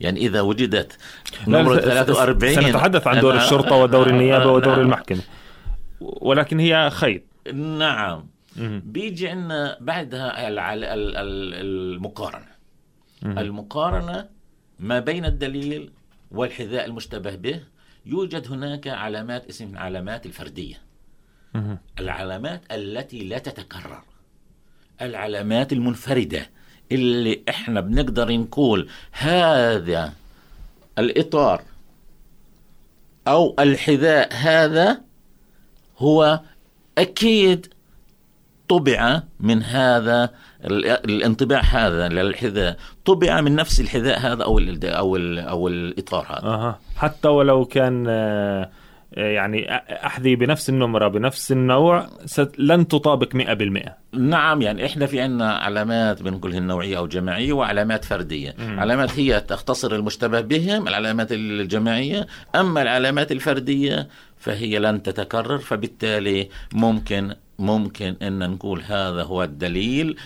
يعني 0.00 0.20
إذا 0.20 0.40
وجدت 0.40 0.92
س- 0.92 1.44
43 1.44 2.54
سنتحدث 2.54 3.06
عن 3.06 3.20
دور 3.20 3.36
الشرطة 3.36 3.76
ودور 3.76 4.06
النيابة 4.08 4.50
ودور 4.52 4.72
نعم. 4.76 4.80
المحكمة 4.80 5.20
ولكن 6.00 6.60
هي 6.60 6.90
خيط 6.90 7.22
نعم. 7.54 8.26
بيجي 8.84 9.28
عندنا 9.28 9.76
بعدها 9.80 10.48
الع- 10.48 10.74
ال- 10.74 10.84
ال- 10.84 11.16
المقارنة 11.54 12.46
مهم. 13.22 13.38
المقارنة 13.38 14.28
ما 14.80 15.00
بين 15.00 15.24
الدليل 15.24 15.92
والحذاء 16.30 16.86
المشتبه 16.86 17.34
به 17.34 17.60
يوجد 18.06 18.52
هناك 18.52 18.88
علامات 18.88 19.48
اسمها 19.48 19.80
علامات 19.80 20.26
الفردية 20.26 20.76
مهم. 21.54 21.78
العلامات 22.00 22.62
التي 22.72 23.24
لا 23.24 23.38
تتكرر 23.38 24.02
العلامات 25.02 25.72
المنفردة 25.72 26.50
اللي 26.92 27.42
إحنا 27.48 27.80
بنقدر 27.80 28.32
نقول 28.36 28.88
هذا 29.12 30.12
الإطار 30.98 31.62
أو 33.28 33.54
الحذاء 33.58 34.28
هذا 34.32 35.00
هو 35.98 36.40
أكيد 36.98 37.66
طبع 38.68 39.22
من 39.40 39.62
هذا 39.62 40.30
ال- 40.64 40.86
الانطباع 40.86 41.60
هذا 41.60 42.08
للحذاء 42.08 42.76
طبع 43.04 43.40
من 43.40 43.56
نفس 43.56 43.80
الحذاء 43.80 44.18
هذا 44.18 44.44
أو 44.44 44.58
ال 44.58 44.84
أو 44.86 45.16
ال 45.16 45.38
أو 45.38 45.68
الإطار 45.68 46.26
هذا. 46.30 46.46
أها. 46.46 46.78
حتى 46.96 47.28
ولو 47.28 47.64
كان 47.64 48.04
آه، 48.08 48.70
يعني 49.16 49.66
أ- 49.66 50.04
احذية 50.04 50.36
بنفس 50.36 50.68
النمرة 50.68 51.08
بنفس 51.08 51.52
النوع 51.52 52.06
لن 52.58 52.88
تطابق 52.88 53.34
100% 53.34 53.88
نعم 54.12 54.62
يعني 54.62 54.86
إحنا 54.86 55.06
في 55.06 55.20
عندنا 55.20 55.52
علامات 55.52 56.22
بنقولها 56.22 56.58
النوعية 56.58 56.98
أو 56.98 57.06
جماعيه 57.06 57.52
وعلامات 57.52 58.04
فردية 58.04 58.54
مم. 58.58 58.80
علامات 58.80 59.18
هي 59.18 59.40
تختصر 59.40 59.94
المشتبه 59.94 60.40
بهم 60.40 60.88
العلامات 60.88 61.28
الجماعية 61.32 62.26
أما 62.54 62.82
العلامات 62.82 63.32
الفردية 63.32 64.08
فهي 64.38 64.78
لن 64.78 65.02
تتكرر 65.02 65.58
فبالتالي 65.58 66.48
ممكن 66.72 67.34
ممكن 67.58 68.16
إن 68.22 68.50
نقول 68.50 68.82
هذا 68.82 69.22
هو 69.22 69.42
الدليل 69.42 70.16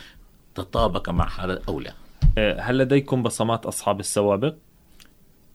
تطابق 0.55 1.09
مع 1.11 1.29
هذا 1.41 1.63
أو 1.69 1.81
لا 1.81 1.93
آه، 2.39 2.61
هل 2.61 2.79
لديكم 2.79 3.23
بصمات 3.23 3.67
أصحاب 3.67 4.01
السوابق؟ 4.01 4.55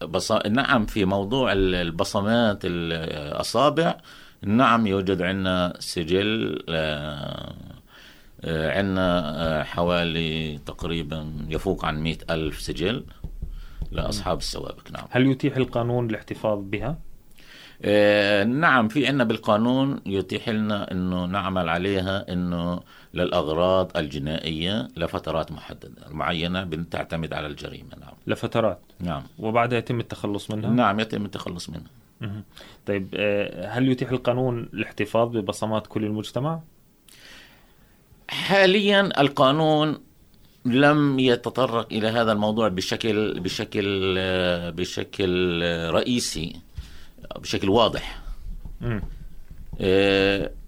بص... 0.06 0.32
نعم 0.32 0.86
في 0.86 1.06
موضوع 1.06 1.52
البصمات 1.54 2.60
الأصابع 2.64 3.98
نعم 4.46 4.88
يوجد 4.88 5.22
عندنا 5.22 5.74
سجل 5.80 6.64
آه، 6.70 7.54
آه، 8.42 8.78
عندنا 8.78 9.36
آه، 9.60 9.64
حوالي 9.64 10.60
تقريبا 10.66 11.32
يفوق 11.50 11.86
عن 11.86 12.02
مئة 12.04 12.34
ألف 12.34 12.62
سجل 12.62 13.06
لأصحاب 13.92 14.38
السوابق 14.38 14.92
نعم 14.92 15.06
هل 15.10 15.28
يتيح 15.28 15.58
القانون 15.58 16.10
الاحتفاظ 16.10 16.60
بها؟ 16.64 16.98
نعم 18.46 18.88
في 18.88 19.08
عندنا 19.08 19.24
بالقانون 19.24 20.02
يتيح 20.06 20.50
لنا 20.50 20.92
إنه 20.92 21.26
نعمل 21.26 21.70
عليها 21.70 22.34
إنه 22.34 22.80
للأغراض 23.16 23.98
الجنائية 23.98 24.88
لفترات 24.98 25.52
محددة 25.52 26.10
معينة 26.10 26.64
بتعتمد 26.64 27.34
على 27.34 27.48
الجريمة 27.48 27.90
نعم 28.02 28.14
لفترات 28.28 28.80
نعم 29.00 29.24
وبعدها 29.40 29.78
يتم 29.78 30.00
التخلص 30.00 30.52
منها؟ 30.52 30.70
نعم 30.70 31.00
يتم 31.00 31.26
التخلص 31.26 31.70
منها. 31.70 32.44
طيب 32.86 33.08
آه، 33.14 33.68
هل 33.68 33.90
يتيح 33.90 34.12
القانون 34.12 34.70
الاحتفاظ 34.74 35.38
ببصمات 35.38 35.88
كل 35.88 36.04
المجتمع؟ 36.04 36.60
حاليا 38.30 39.22
القانون 39.22 39.98
لم 40.66 41.20
يتطرق 41.20 41.88
إلى 41.94 42.08
هذا 42.08 42.32
الموضوع 42.32 42.68
بشكل 42.68 43.40
بشكل 43.40 44.16
آه، 44.18 44.70
بشكل 44.70 45.62
رئيسي 45.92 46.56
بشكل 47.36 47.70
واضح 47.70 48.22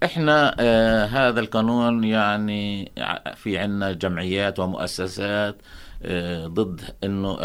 إحنا 0.04 0.56
آه، 0.60 1.04
هذا 1.06 1.40
القانون 1.40 2.04
يعني 2.04 2.92
في 3.36 3.58
عنا 3.58 3.92
جمعيات 3.92 4.58
ومؤسسات 4.58 5.56
آه، 6.02 6.46
ضد 6.46 6.80
إنه 7.04 7.36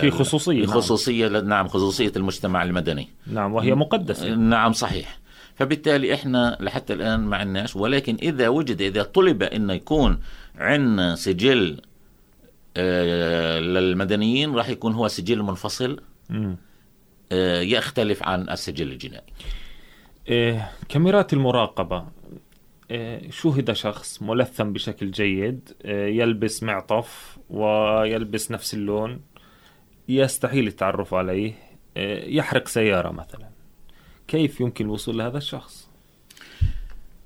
في 0.00 0.10
خصوصية، 0.10 0.60
نعم. 0.60 0.64
الخصوصيه 0.64 1.28
نعم 1.28 1.68
خصوصية 1.68 2.12
المجتمع 2.16 2.62
المدني 2.62 3.08
نعم 3.26 3.54
وهي 3.54 3.74
مقدسة 3.74 4.34
نعم 4.34 4.72
صحيح 4.72 5.18
فبالتالي 5.54 6.14
إحنا 6.14 6.56
لحتى 6.60 6.92
الآن 6.92 7.20
ما 7.20 7.36
عندناش 7.36 7.76
ولكن 7.76 8.16
إذا 8.22 8.48
وجد 8.48 8.80
إذا 8.80 9.02
طلب 9.02 9.42
إنه 9.42 9.72
يكون 9.72 10.20
عندنا 10.56 11.14
سجل 11.14 11.80
آه، 12.76 13.60
للمدنيين 13.60 14.54
راح 14.54 14.68
يكون 14.68 14.92
هو 14.92 15.08
سجل 15.08 15.42
منفصل. 15.42 16.00
آه، 17.32 17.60
يختلف 17.60 18.22
عن 18.22 18.50
السجل 18.50 18.92
الجنائي 18.92 19.32
إيه، 20.28 20.70
كاميرات 20.88 21.32
المراقبة. 21.32 22.04
إيه، 22.90 23.30
شوهد 23.30 23.72
شخص؟ 23.72 24.22
ملثم 24.22 24.72
بشكل 24.72 25.10
جيد. 25.10 25.72
إيه، 25.84 26.20
يلبس 26.20 26.62
معطف 26.62 27.38
ويلبس 27.50 28.50
نفس 28.50 28.74
اللون. 28.74 29.20
يستحيل 30.08 30.66
التعرف 30.66 31.14
عليه. 31.14 31.54
إيه، 31.96 32.36
يحرق 32.36 32.68
سيارة 32.68 33.10
مثلا. 33.10 33.48
كيف 34.28 34.60
يمكن 34.60 34.84
الوصول 34.84 35.18
لهذا 35.18 35.38
الشخص؟ 35.38 35.88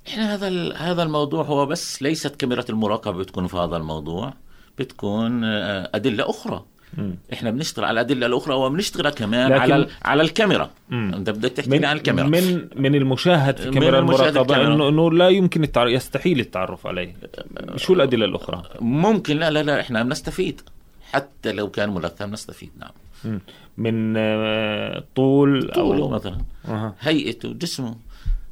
إحنا 0.08 0.34
هذا 0.34 0.72
هذا 0.74 1.02
الموضوع 1.02 1.44
هو 1.44 1.66
بس 1.66 2.02
ليست 2.02 2.36
كاميرا 2.36 2.64
المراقبة 2.70 3.18
بتكون 3.18 3.46
في 3.46 3.56
هذا 3.56 3.76
الموضوع. 3.76 4.34
بتكون 4.78 5.44
آه، 5.44 5.90
أدلة 5.94 6.30
أخرى. 6.30 6.64
مم. 6.98 7.14
إحنا 7.32 7.50
بنشتغل 7.50 7.84
على 7.84 7.94
الأدلة 8.00 8.26
الأخرى 8.26 8.54
وبنشتغل 8.54 9.10
كمان 9.10 9.52
لكن- 9.52 9.60
على 9.72 9.86
على 10.04 10.22
الكاميرا 10.22 10.70
مم. 10.90 11.12
أنت 11.14 11.30
بدك 11.30 11.50
تحكي 11.52 11.70
من 11.70 11.84
عن 11.84 11.96
الكاميرا 11.96 12.26
من 12.26 12.68
من 12.76 12.94
المشاهد 12.94 13.56
في 13.56 13.68
الكاميرا. 13.68 13.98
انه 14.74 14.88
إنه 14.88 15.10
لا 15.12 15.28
يمكن 15.28 15.62
التعرف 15.64 15.90
يستحيل 15.92 16.40
التعرف 16.40 16.86
عليه 16.86 17.14
شو 17.76 17.92
الأدلة 17.94 18.24
الأخرى؟ 18.24 18.62
ممكن 18.80 19.38
لا 19.38 19.50
لا 19.50 19.62
لا 19.62 19.80
إحنا 19.80 20.02
بنستفيد 20.02 20.60
حتى 21.12 21.52
لو 21.52 21.70
كان 21.70 21.90
ملثم 21.90 22.30
نستفيد 22.32 22.70
نعم 22.80 22.90
مم. 23.24 23.40
من 23.78 24.14
آه، 24.16 25.04
طول 25.16 25.70
طوله 25.74 26.02
أو 26.02 26.08
مثلا 26.08 26.38
أها. 26.68 26.94
هيئته 27.00 27.52
جسمه 27.52 27.94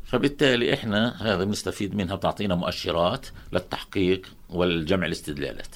فبالتالي 0.07 0.75
إحنا 0.75 1.15
هذا 1.23 1.45
بنستفيد 1.45 1.95
منها 1.95 2.15
بتعطينا 2.15 2.55
مؤشرات 2.55 3.27
للتحقيق 3.53 4.27
والجمع 4.51 5.07
الاستدلالات 5.07 5.67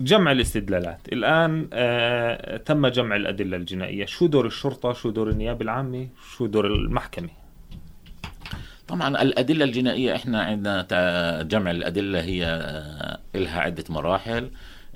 جمع 0.00 0.32
الاستدلالات. 0.32 1.00
الآن 1.12 1.68
آه 1.72 2.56
تم 2.56 2.86
جمع 2.86 3.16
الأدلة 3.16 3.56
الجنائية. 3.56 4.06
شو 4.06 4.26
دور 4.26 4.46
الشرطة؟ 4.46 4.92
شو 4.92 5.10
دور 5.10 5.30
النيابة 5.30 5.62
العامة؟ 5.64 6.08
شو 6.36 6.46
دور 6.46 6.66
المحكمة؟ 6.66 7.28
طبعا 8.88 9.22
الأدلة 9.22 9.64
الجنائية 9.64 10.14
إحنا 10.16 10.42
عندنا 10.42 11.42
جمع 11.42 11.70
الأدلة 11.70 12.20
هي 12.20 12.46
آه، 12.46 13.18
إلها 13.34 13.60
عدة 13.60 13.84
مراحل. 13.88 14.50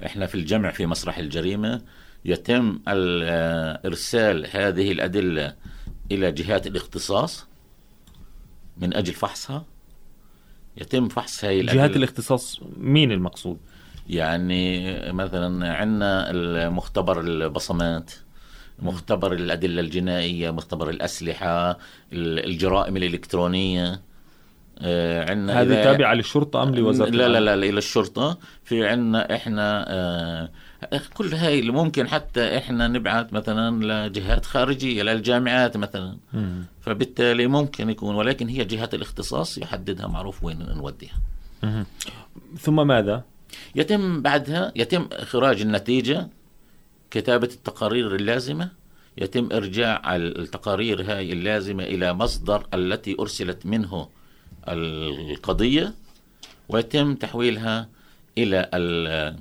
إحنا 0.06 0.26
في 0.26 0.34
الجمع 0.34 0.70
في 0.70 0.86
مسرح 0.86 1.18
الجريمة 1.18 1.82
يتم 2.24 2.80
آه، 2.88 3.80
إرسال 3.86 4.46
هذه 4.50 4.92
الأدلة 4.92 5.54
إلى 6.12 6.32
جهات 6.32 6.66
الاختصاص 6.66 7.46
من 8.76 8.94
أجل 8.94 9.12
فحصها. 9.12 9.64
يتم 10.76 11.08
فحص 11.08 11.44
هذه 11.44 11.60
الأدلة. 11.60 11.82
جهات 11.82 11.96
الاختصاص 11.96 12.60
مين 12.76 13.12
المقصود؟ 13.12 13.58
يعني 14.08 14.94
مثلا 15.12 15.72
عندنا 15.74 16.30
المختبر 16.30 17.20
البصمات 17.20 18.10
مختبر 18.78 19.32
الأدلة 19.32 19.80
الجنائية 19.80 20.50
مختبر 20.50 20.90
الأسلحة 20.90 21.70
ال- 21.70 22.44
الجرائم 22.44 22.96
الإلكترونية 22.96 24.00
آه، 24.80 25.30
عندنا 25.30 25.60
هذه 25.60 25.82
تابعة 25.84 26.14
للشرطة 26.14 26.62
أم 26.62 26.74
لوزارة 26.74 27.10
لا 27.10 27.28
لا؟ 27.28 27.40
لا 27.40 27.54
إلى 27.54 27.78
الشرطة 27.78 28.38
في 28.64 28.86
عندنا 28.86 29.34
إحنا 29.34 29.84
آه، 29.88 30.48
كل 31.14 31.34
هاي 31.34 31.58
اللي 31.58 31.72
ممكن 31.72 32.08
حتى 32.08 32.58
إحنا 32.58 32.88
نبعث 32.88 33.32
مثلا 33.32 33.84
لجهات 34.08 34.46
خارجية 34.46 35.02
للجامعات 35.02 35.76
مثلا 35.76 36.16
مم. 36.32 36.64
فبالتالي 36.80 37.46
ممكن 37.46 37.90
يكون 37.90 38.14
ولكن 38.14 38.48
هي 38.48 38.64
جهات 38.64 38.94
الاختصاص 38.94 39.58
يحددها 39.58 40.06
معروف 40.06 40.44
وين 40.44 40.58
نوديها 40.76 41.14
مم. 41.62 41.86
ثم 42.58 42.86
ماذا؟ 42.86 43.22
يتم 43.74 44.22
بعدها 44.22 44.72
يتم 44.76 45.08
إخراج 45.12 45.60
النتيجة 45.60 46.28
كتابة 47.10 47.46
التقارير 47.52 48.14
اللازمة 48.14 48.70
يتم 49.18 49.48
إرجاع 49.52 50.16
التقارير 50.16 51.02
هاي 51.02 51.32
اللازمة 51.32 51.84
إلى 51.84 52.12
مصدر 52.14 52.66
التي 52.74 53.16
أرسلت 53.20 53.66
منه 53.66 54.08
القضية 54.68 55.94
ويتم 56.68 57.14
تحويلها 57.14 57.88
إلى 58.38 58.70
ال- 58.74 59.36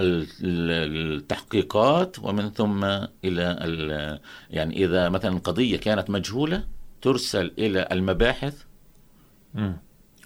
ال- 0.00 0.26
ال- 0.42 1.16
التحقيقات 1.16 2.18
ومن 2.18 2.50
ثم 2.50 2.84
إلى 3.24 4.18
يعني 4.50 4.84
إذا 4.84 5.08
مثلا 5.08 5.38
قضية 5.38 5.76
كانت 5.76 6.10
مجهولة 6.10 6.64
ترسل 7.02 7.52
إلى 7.58 7.88
المباحث. 7.92 8.64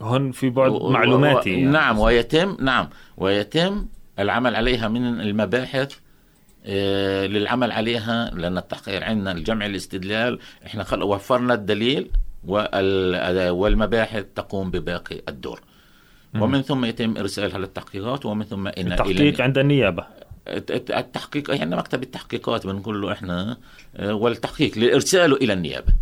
هون 0.02 0.33
في 0.33 0.50
بعد 0.50 0.70
و- 0.70 0.90
معلوماتي 0.90 1.50
و- 1.50 1.59
يعني. 1.59 1.70
نعم 1.70 1.98
ويتم 1.98 2.57
نعم 2.61 2.88
ويتم 3.16 3.87
العمل 4.18 4.57
عليها 4.57 4.88
من 4.88 5.20
المباحث 5.20 5.92
آه، 6.66 7.26
للعمل 7.26 7.72
عليها 7.72 8.30
لأن 8.35 8.59
التحقيق 8.59 9.02
عندنا 9.02 9.33
الجمع 9.33 9.66
الاستدلال 9.66 10.38
إحنا 10.66 10.85
خل... 10.85 11.02
وفرنا 11.02 11.54
الدليل 11.54 12.11
وال... 12.44 13.50
والمباحث 13.50 14.24
تقوم 14.35 14.70
بباقي 14.70 15.22
الدور. 15.28 15.61
ومن 16.35 16.62
ثم 16.62 16.85
يتم 16.85 17.16
إرسالها 17.16 17.59
للتحقيقات 17.59 18.26
ومن 18.26 18.44
ثم 18.44 18.68
إن... 18.68 18.92
التحقيق 18.92 19.40
عند 19.40 19.59
الت- 20.48 20.90
التحقيق 20.90 21.50
يعني 21.54 21.76
مكتب 21.76 22.02
التحقيقات 22.02 22.66
بنقول 22.66 23.02
له 23.02 23.12
إحنا 23.12 23.57
آه، 23.96 24.14
والتحقيق 24.14 24.78
لإرساله 24.78 25.37
إلى 25.37 25.52
النيابة. 25.52 25.92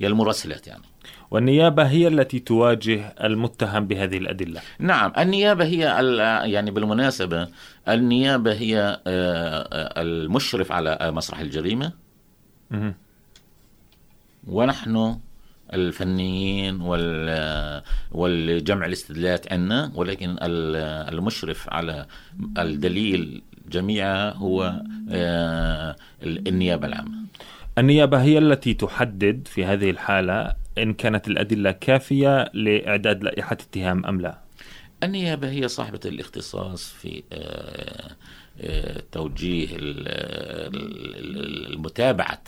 هي 0.00 0.06
المراسلات 0.06 0.66
يعني. 0.66 0.82
والنيابة 1.30 1.82
هي 1.82 2.08
التي 2.08 2.38
تواجه 2.38 3.14
المتهم 3.24 3.86
بهذه 3.86 4.18
الأدلة. 4.18 4.60
نعم 4.78 5.12
النيابة 5.18 5.64
هي 5.64 5.78
يعني 6.52 6.70
بالمناسبة 6.70 7.48
النيابة 7.88 8.52
هي 8.52 8.78
آه، 8.78 8.98
آه، 9.06 10.02
المشرف 10.02 10.72
على 10.72 10.98
مسرح 11.02 11.38
الجريمة. 11.40 11.92
مم. 12.70 12.94
ونحن 14.46 15.18
الفنيين 15.72 16.80
وال 16.80 17.82
والجمع 18.12 18.86
الاستدلالات 18.86 19.52
عندنا 19.52 19.92
ولكن 19.94 20.30
ال- 20.30 21.08
المشرف 21.14 21.68
على 21.72 22.06
الدليل 22.58 23.42
جميعها 23.68 24.32
هو 24.34 24.82
آه، 25.12 25.96
ال- 26.22 26.48
النيابة 26.48 26.86
العامة. 26.86 27.12
النيابة 27.80 28.22
هي 28.22 28.38
التي 28.38 28.74
تحدد 28.74 29.48
في 29.48 29.64
هذه 29.64 29.90
الحالة 29.90 30.54
إن 30.78 30.94
كانت 30.94 31.28
الأدلة 31.28 31.70
كافية 31.70 32.50
لإعداد 32.54 33.24
لائحة 33.24 33.52
اتهام 33.52 34.06
أم 34.06 34.20
لا. 34.20 34.38
النيابة 35.02 35.50
هي 35.50 35.68
صاحبة 35.68 36.00
الاختصاص 36.04 36.92
في 36.92 37.22
آه، 37.32 38.10
آه، 38.60 39.02
توجيه 39.12 39.64
ال- 39.76 40.08
ال- 40.76 41.16
ال- 41.16 41.72
المتابعة 41.72 42.42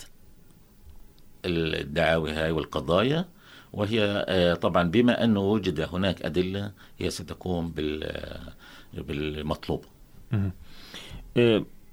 الدعاوي 1.45 2.31
هاي 2.31 2.51
والقضايا 2.51 3.25
وهي 3.73 4.25
آه، 4.27 4.53
طبعا 4.53 4.83
بما 4.91 5.23
أنه 5.23 5.39
وجد 5.39 5.79
هناك 5.93 6.21
أدلة 6.21 6.71
هي 6.99 7.09
ستقوم 7.09 7.71
بال- 7.71 8.39
بالمطلوب. 8.93 9.85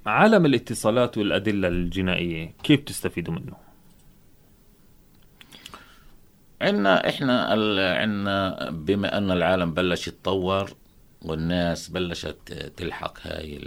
عالم 0.06 0.46
الاتصالات 0.46 1.18
والأدلة 1.18 1.68
الجنائية 1.68 2.54
كيف 2.62 2.80
تستفيدوا 2.80 3.34
منه؟ 3.34 3.56
عندنا 6.62 7.08
إحنا 7.08 7.42
عندنا 8.00 8.70
بما 8.70 9.18
أن 9.18 9.30
العالم 9.30 9.74
بلش 9.74 10.08
يتطور 10.08 10.70
والناس 11.22 11.88
بلشت 11.88 12.72
تلحق 12.76 13.18
هاي 13.22 13.60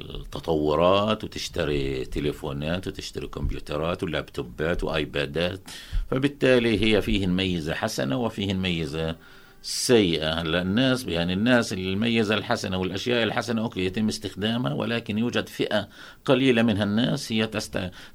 التطورات 0.00 1.24
وتشتري 1.24 2.04
تليفونات 2.04 2.86
وتشتري 2.86 3.26
كمبيوترات 3.26 4.02
ولابتوبات 4.02 4.84
وآيبادات 4.84 5.60
فبالتالي 6.10 6.82
هي 6.84 7.02
فيه 7.02 7.26
ميزة 7.26 7.74
حسنة 7.74 8.16
وفيه 8.16 8.54
ميزة 8.54 9.16
سيئة. 9.62 10.40
هلا 10.40 10.62
الناس 10.62 11.04
يعني 11.04 11.32
الناس 11.32 11.72
الميزة 11.72 12.34
الحسنة 12.34 12.78
والأشياء 12.78 13.22
الحسنة 13.22 13.62
أوكي 13.62 13.84
يتم 13.84 14.08
استخدامها 14.08 14.72
ولكن 14.72 15.18
يوجد 15.18 15.48
فئة 15.48 15.88
قليلة 16.24 16.62
من 16.62 16.82
الناس 16.82 17.32
هي 17.32 17.46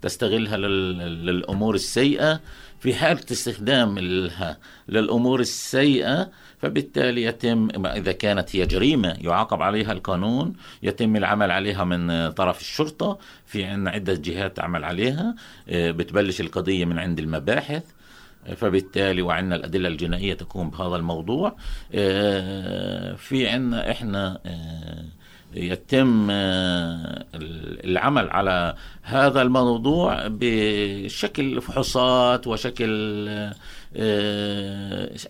تستغلها 0.01 0.57
للأمور 0.57 1.75
السيئة. 1.75 2.39
في 2.79 2.93
حالة 2.93 3.23
استخدامها 3.31 4.57
للأمور 4.89 5.39
السيئة 5.39 6.31
فبالتالي 6.57 7.23
يتم 7.23 7.85
إذا 7.85 8.11
كانت 8.11 8.55
هي 8.55 8.65
جريمة 8.65 9.09
يعاقب 9.21 9.61
عليها 9.61 9.91
القانون 9.91 10.53
يتم 10.83 11.15
العمل 11.15 11.51
عليها 11.51 11.83
من 11.83 12.31
طرف 12.31 12.61
الشرطة 12.61 13.19
في 13.45 13.63
عندنا 13.63 13.91
عدة 13.91 14.13
جهات 14.13 14.57
تعمل 14.57 14.83
عليها 14.83 15.35
آه، 15.69 15.91
بتبلش 15.91 16.41
القضية 16.41 16.85
من 16.85 16.99
عند 16.99 17.19
المباحث. 17.19 17.83
فبالتالي 18.53 19.21
وعندنا 19.21 19.55
الأدلة 19.55 19.87
الجنائية 19.87 20.33
تكون 20.33 20.69
بهذا 20.69 20.95
الموضوع. 20.95 21.55
آه، 21.93 23.13
في 23.13 23.47
عندنا 23.47 23.91
إحنا 23.91 24.39
آه، 24.45 25.05
يتم 25.53 26.27
آه، 26.31 27.25
العمل 27.83 28.29
على 28.29 28.75
هذا 29.01 29.41
الموضوع 29.41 30.27
بشكل 30.27 31.61
فحوصات 31.61 32.47
وشكل 32.47 33.27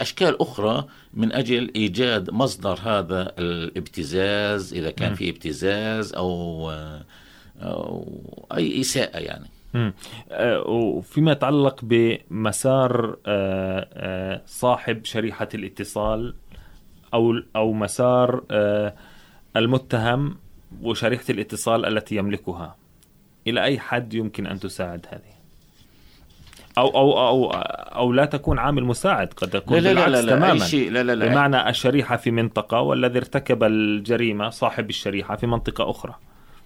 أشكال 0.01 0.41
أخرى 0.41 0.87
من 1.13 1.31
أجل 1.31 1.71
إيجاد 1.75 2.29
مصدر 2.29 2.79
هذا 2.83 3.31
الابتزاز 3.39 4.73
إذا 4.73 4.91
كان 4.91 5.15
في 5.15 5.29
ابتزاز 5.29 6.13
أو 6.13 6.71
أو 7.61 8.07
أي 8.53 8.81
إساءة 8.81 9.17
يعني. 9.17 9.54
وفيما 10.65 11.31
يتعلق 11.31 11.79
بمسار 11.83 13.17
آه، 13.25 13.87
آه، 13.93 14.41
صاحب 14.45 15.05
شريحة 15.05 15.49
الاتصال 15.53 16.35
أو 17.13 17.33
أو 17.55 17.73
مسار 17.73 18.43
المتهم 19.55 20.37
وشريحة 20.81 21.25
الاتصال 21.29 21.85
التي 21.85 22.15
يملكها. 22.15 22.75
إلى 23.47 23.63
أي 23.63 23.79
حد 23.79 24.13
يمكن 24.13 24.47
أن 24.47 24.59
تساعد 24.59 25.05
هذه؟ 25.09 25.35
أو 26.77 26.87
أو 26.87 27.27
أو 27.27 27.51
أو 27.95 28.13
لا 28.13 28.25
تكون 28.25 28.59
عامل 28.59 28.83
مساعد 28.83 29.27
قد 29.27 29.49
تكون 29.49 29.77
لا 29.77 29.93
لا 29.93 30.07
لا 30.07 30.21
لا 30.21 30.35
تماما 30.35 30.53
أي 30.53 30.59
شيء 30.59 30.91
لا 30.91 31.03
لا 31.03 31.15
لا. 31.15 31.27
بمعنى 31.27 31.69
الشريحة 31.69 32.17
في 32.17 32.31
منطقة 32.31 32.81
والذي 32.81 33.17
ارتكب 33.17 33.63
الجريمة 33.63 34.49
صاحب 34.49 34.89
الشريحة 34.89 35.35
في 35.35 35.47
منطقة 35.47 35.89
أخرى 35.89 36.15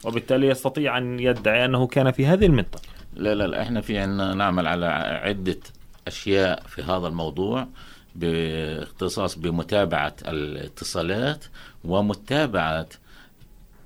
وبالتالي 0.06 0.48
يستطيع 0.48 0.98
أن 0.98 1.20
يدعي 1.20 1.66
أنه 1.66 1.88
كان 1.88 2.12
في 2.12 2.26
هذه 2.26 2.46
المنطقة. 2.46 2.82
لا 3.14 3.36
لا 3.36 3.48
لا 3.48 3.62
إحنا 3.62 3.82
في 3.82 3.98
عنا 3.98 4.34
نعمل 4.34 4.68
على 4.68 4.86
عدة 5.24 5.60
أشياء 6.08 6.64
في 6.68 6.82
هذا 6.84 7.08
الموضوع 7.08 7.68
باختصاص 8.16 9.38
بمتابعة 9.38 10.16
الاتصالات 10.28 11.46
ومتابعة 11.84 12.88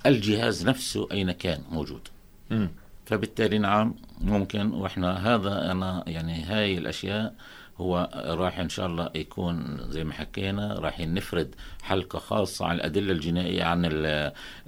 الجهاز 0.05 0.67
نفسه 0.67 1.07
أين 1.11 1.31
كان 1.31 1.61
موجود. 1.71 2.07
م. 2.51 2.67
فبالتالي 3.05 3.57
نعم 3.57 3.95
ممكن 4.21 4.71
وإحنا 4.71 5.35
هذا 5.35 5.71
أنا 5.71 6.03
يعني 6.07 6.43
هاي 6.43 6.77
الأشياء 6.77 7.33
هو 7.77 8.09
راح 8.15 8.59
إن 8.59 8.69
شاء 8.69 8.85
الله 8.85 9.09
يكون 9.15 9.77
زي 9.89 10.03
ما 10.03 10.13
حكينا 10.13 10.73
راح 10.73 10.99
نفرد 10.99 11.55
حلقة 11.83 12.19
خاصة 12.19 12.65
عن 12.65 12.75
الأدلة 12.75 13.11
الجنائية 13.11 13.63
عن 13.63 13.81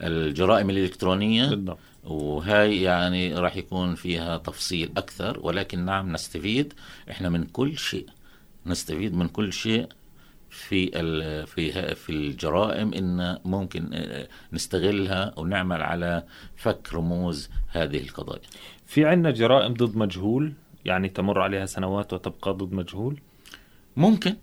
الجرائم 0.02 0.70
الإلكترونية. 0.70 1.50
بالضبط. 1.50 1.78
وهاي 2.06 2.82
يعني 2.82 3.34
راح 3.34 3.56
يكون 3.56 3.96
فيها 3.96 4.38
تفصيل 4.38 4.92
أكثر 4.98 5.40
ولكن 5.42 5.86
نعم 5.86 6.12
نستفيد 6.12 6.74
إحنا 7.12 7.30
من 7.30 7.44
كل 7.44 7.78
شيء 7.78 8.06
نستفيد 8.66 9.14
من 9.14 9.28
كل 9.28 9.54
شيء 9.54 9.88
في 10.50 10.88
في 11.46 11.96
في 11.96 12.10
الجرائم 12.10 12.94
إن 12.94 13.38
ممكن 13.46 13.90
آه، 13.94 14.28
نستغلها 14.54 15.34
ونعمل 15.38 15.82
على 15.82 16.24
فك 16.56 16.94
رموز 16.94 17.50
هذه 17.68 17.98
القضايا. 17.98 18.42
في 18.86 19.06
عندنا 19.06 19.32
جرائم 19.32 19.74
ضد 19.74 19.98
مجهول 19.98 20.54
يعني 20.86 21.10
تمر 21.10 21.42
عليها 21.42 21.66
سنوات 21.66 22.14
وتبقى 22.14 22.54
ضد 22.54 22.74
مجهول؟ 22.74 23.20
ممكن 23.98 24.36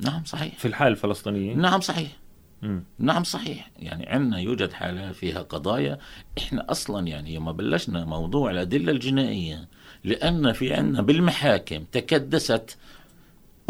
نعم 0.00 0.24
صحيح 0.24 0.58
في 0.58 0.68
الحالة 0.68 0.90
الفلسطينية؟ 0.90 1.54
نعم 1.54 1.80
صحيح 1.80 2.10
مم. 2.64 2.84
نعم 2.98 3.24
صحيح 3.24 3.70
يعني 3.78 4.06
عندنا 4.06 4.38
يوجد 4.38 4.72
حالات 4.72 5.14
فيها 5.14 5.42
قضايا 5.42 5.98
إحنا 6.38 6.70
أصلا 6.70 7.06
يعني 7.06 7.34
يوم 7.34 7.52
بلشنا 7.52 8.04
موضوع 8.04 8.50
الأدلة 8.50 8.92
الجنائية 8.92 9.68
لأن 10.04 10.52
في 10.52 10.74
عندنا 10.74 11.02
بالمحاكم 11.02 11.84
تكدست 11.92 12.76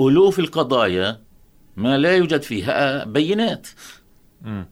ألوف 0.00 0.38
القضايا 0.38 1.20
ما 1.76 1.98
لا 1.98 2.16
يوجد 2.16 2.42
فيها 2.42 3.04
بينات 3.04 3.68
مم. 4.42 4.66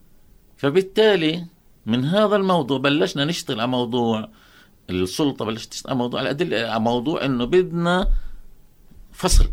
فبالتالي 0.57 1.47
من 1.87 2.05
هذا 2.05 2.37
الموضوع 2.37 2.79
بلشنا 2.79 3.25
نشتغل 3.25 3.61
على 3.61 3.69
موضوع 3.71 4.29
السلطة 4.91 5.45
بلشت 5.45 5.71
تشتغل 5.71 5.91
على 5.91 5.99
موضوع 5.99 6.21
الأدلة 6.21 6.57
على 6.71 6.81
موضوع 6.81 7.25
إنه 7.25 7.45
بدنا 7.45 8.09
فصل 9.13 9.49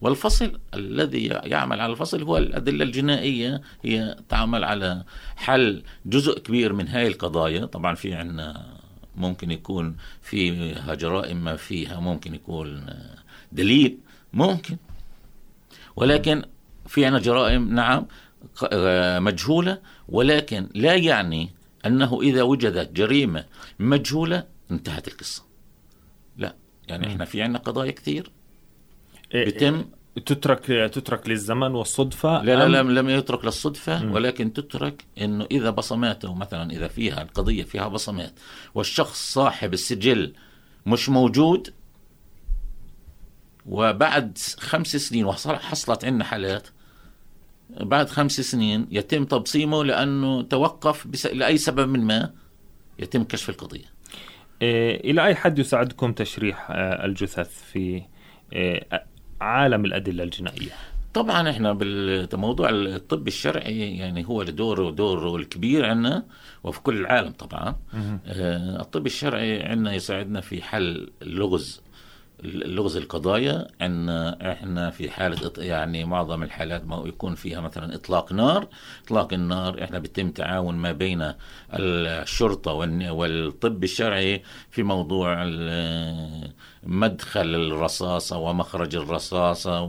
والفصل 0.00 0.60
الذي 0.74 1.26
يعمل 1.26 1.80
على 1.80 1.92
الفصل 1.92 2.22
هو 2.22 2.38
الأدلة 2.38 2.84
الجنائية 2.84 3.60
هي 3.84 4.16
تعمل 4.28 4.64
على 4.64 5.04
حل 5.36 5.82
جزء 6.06 6.38
كبير 6.38 6.72
من 6.72 6.88
هاي 6.88 7.06
القضايا. 7.06 7.64
طبعا 7.64 7.94
في 7.94 8.14
عنا 8.14 8.76
ممكن 9.16 9.50
يكون 9.50 9.96
فيها 10.22 10.94
جرائم 10.94 11.44
ما 11.44 11.56
فيها 11.56 12.00
ممكن 12.00 12.34
يكون 12.34 12.86
دليل 13.52 13.98
ممكن. 14.32 14.76
ولكن 15.96 16.42
في 16.86 17.04
عنا 17.06 17.18
جرائم 17.18 17.74
نعم 17.74 18.06
مجهولة 19.24 19.78
ولكن 20.08 20.68
لا 20.74 20.94
يعني 20.94 21.50
أنه 21.86 22.22
إذا 22.22 22.42
وجدت 22.42 22.92
جريمة 22.92 23.44
مجهولة 23.78 24.44
انتهت 24.70 25.08
القصة. 25.08 25.44
لا 26.36 26.54
يعني 26.88 27.06
إحنا 27.06 27.24
في 27.24 27.42
عنا 27.42 27.58
قضايا 27.58 27.90
كثير. 27.90 28.30
إيه، 29.36 29.44
بيتم 29.44 29.84
تترك 30.26 30.64
تترك 30.66 31.28
للزمن 31.28 31.74
والصدفة 31.74 32.42
لا 32.42 32.68
لا 32.68 32.82
لم 32.82 32.90
لم 32.90 33.08
يترك 33.08 33.44
للصدفة 33.44 34.04
م. 34.04 34.12
ولكن 34.12 34.52
تترك 34.52 35.04
إنه 35.20 35.46
إذا 35.50 35.70
بصماته 35.70 36.34
مثلا 36.34 36.70
إذا 36.70 36.88
فيها 36.88 37.22
القضية 37.22 37.62
فيها 37.62 37.88
بصمات 37.88 38.32
والشخص 38.74 39.32
صاحب 39.32 39.72
السجل 39.72 40.32
مش 40.86 41.08
موجود 41.08 41.72
وبعد 43.66 44.38
خمس 44.58 44.96
سنين 44.96 45.24
وحصلت 45.24 46.04
عندنا 46.04 46.24
حالات 46.24 46.68
بعد 47.70 48.08
خمس 48.08 48.40
سنين 48.40 48.86
يتم 48.90 49.24
تبصيمه 49.24 49.84
لأنه 49.84 50.42
توقف 50.42 51.06
بس... 51.06 51.26
لأي 51.26 51.58
سبب 51.58 51.88
من 51.88 52.00
ما 52.00 52.32
يتم 52.98 53.24
كشف 53.24 53.50
القضية. 53.50 53.96
إيه 54.62 55.10
إلى 55.10 55.24
أي 55.24 55.34
حد 55.34 55.58
يساعدكم 55.58 56.12
تشريح 56.12 56.70
آه، 56.70 57.04
الجثث 57.04 57.62
في 57.72 58.02
إيه 58.52 59.06
عالم 59.40 59.84
الأدلة 59.84 60.24
الجنائية. 60.24 60.70
طبعا 61.14 61.50
إحنا 61.50 61.72
بالموضوع 61.72 62.68
الطب 62.70 63.28
الشرعي 63.28 63.96
يعني 63.96 64.28
هو 64.28 64.42
دوره 64.42 64.90
دوره 64.90 65.36
الكبير 65.36 65.86
عندنا 65.86 66.24
وفي 66.64 66.80
كل 66.80 66.96
العالم 66.96 67.30
طبعا. 67.32 67.76
آه 68.26 68.80
الطب 68.80 69.06
الشرعي 69.06 69.62
عندنا 69.62 69.94
يساعدنا 69.94 70.40
في 70.40 70.62
حل 70.62 71.10
اللغز 71.22 71.80
لغز 72.44 72.96
القضايا. 72.96 73.68
ان 73.82 74.08
إحنا 74.42 74.90
في 74.90 75.10
حالة 75.10 75.52
يعني 75.58 76.04
معظم 76.04 76.42
الحالات 76.42 76.84
ما 76.84 77.02
يكون 77.06 77.34
فيها 77.34 77.60
مثلا 77.60 77.94
إطلاق 77.94 78.32
نار. 78.32 78.68
إطلاق 79.04 79.32
النار 79.32 79.84
إحنا 79.84 79.98
بيتم 79.98 80.30
تعاون 80.30 80.74
ما 80.74 80.92
بين 80.92 81.32
الشرطة 81.74 82.72
والطب 83.12 83.84
الشرعي 83.84 84.42
في 84.70 84.82
موضوع 84.82 85.44
مدخل 86.86 87.54
الرصاصة 87.54 88.38
ومخرج 88.38 88.96
الرصاصة 88.96 89.82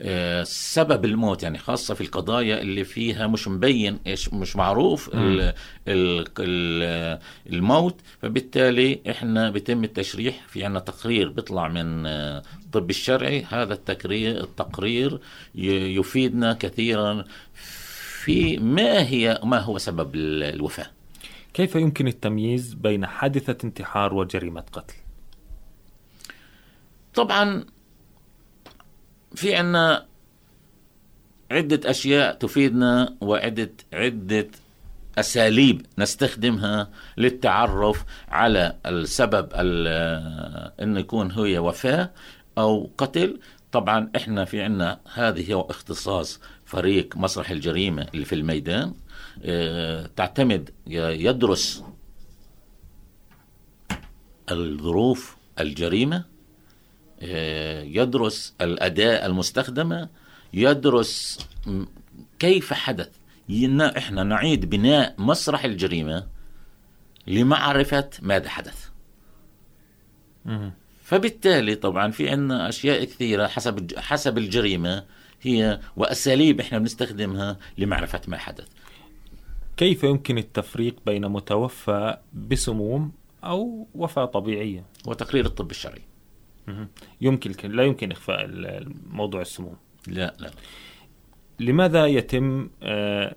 وسبب 0.00 1.04
الموت 1.04 1.42
يعني 1.42 1.58
خاصة 1.58 1.94
في 1.94 2.00
القضايا 2.00 2.60
اللي 2.60 2.84
فيها 2.84 3.26
مش 3.26 3.48
مبين 3.48 3.98
إيش 4.06 4.32
مش 4.32 4.56
معروف 4.56 5.10
ال 5.14 5.54
ال 5.88 7.18
الموت. 7.46 8.00
فبالتالي 8.22 9.00
إحنا 9.10 9.50
بيتم 9.50 9.84
التشريح 9.84 10.46
في 10.48 10.64
عنا 10.64 10.78
تقرير 10.78 11.28
بيطلع 11.28 11.68
من 11.68 12.06
الطب 12.06 12.90
الشرعي. 12.90 13.44
هذا 13.50 13.74
التقرير 13.74 14.40
التقرير 14.44 15.20
يفيدنا 15.54 16.52
كثيرا 16.52 17.24
في 18.24 18.58
ما 18.58 19.08
هي 19.08 19.40
ما 19.44 19.58
هو 19.58 19.78
سبب 19.78 20.14
الوفاة. 20.14 20.86
كيف 21.54 21.74
يمكن 21.74 22.08
التمييز 22.08 22.74
بين 22.74 23.06
حادثة 23.06 23.56
انتحار 23.64 24.14
وجريمة 24.14 24.64
قتل؟ 24.72 24.94
طبعا 27.14 27.64
في 29.34 29.54
عنا 29.54 30.06
عدة 31.50 31.90
أشياء 31.90 32.34
تفيدنا 32.34 33.14
وعدة 33.20 33.72
عدة 33.92 34.48
أساليب 35.18 35.86
نستخدمها 35.98 36.90
للتعرف 37.16 38.04
على 38.28 38.76
السبب 38.86 39.48
أنه 40.82 41.00
يكون 41.00 41.30
هي 41.32 41.58
وفاة 41.58 42.10
أو 42.58 42.90
قتل. 42.98 43.40
طبعا 43.72 44.10
إحنا 44.16 44.44
في 44.44 44.62
عنا 44.62 45.00
هذه 45.14 45.52
هو 45.54 45.60
اختصاص 45.60 46.40
فريق 46.64 47.16
مسرح 47.16 47.50
الجريمة 47.50 48.06
اللي 48.14 48.24
في 48.24 48.34
الميدان 48.34 48.94
آه 49.44 50.10
تعتمد 50.16 50.70
يدرس 50.86 51.84
الظروف 54.50 55.36
الجريمة. 55.60 56.24
يدرس 57.22 58.54
الأداة 58.60 59.26
المستخدمة 59.26 60.08
يدرس 60.54 61.38
كيف 62.38 62.72
حدث 62.72 63.10
إحنا 63.98 64.22
نعيد 64.22 64.70
بناء 64.70 65.14
مسرح 65.18 65.64
الجريمة 65.64 66.26
لمعرفة 67.26 68.10
ماذا 68.22 68.48
حدث 68.48 68.88
فبالتالي 71.04 71.74
طبعا 71.74 72.10
في 72.10 72.28
عندنا 72.28 72.68
أشياء 72.68 73.04
كثيرة 73.04 73.46
حسب 73.46 73.98
حسب 73.98 74.38
الجريمة 74.38 75.04
هي 75.42 75.80
وأساليب 75.96 76.60
إحنا 76.60 76.78
بنستخدمها 76.78 77.56
لمعرفة 77.78 78.20
ما 78.28 78.36
حدث. 78.38 78.68
كيف 79.76 80.04
يمكن 80.04 80.38
التفريق 80.38 80.96
بين 81.06 81.28
متوفى 81.28 82.16
بسموم 82.34 83.12
أو 83.44 83.86
وفاة 83.94 84.24
طبيعية؟ 84.24 84.84
وتقرير 85.06 85.46
الطب 85.46 85.70
الشرعي. 85.70 86.02
يمكن 87.20 87.72
لا 87.72 87.82
يمكن 87.82 88.12
إخفاء 88.12 88.50
موضوع 89.10 89.40
السموم. 89.40 89.76
لا 90.06 90.34
لا. 90.38 90.50
لماذا 91.60 92.06
يتم 92.06 92.68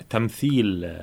تمثيل 0.10 0.96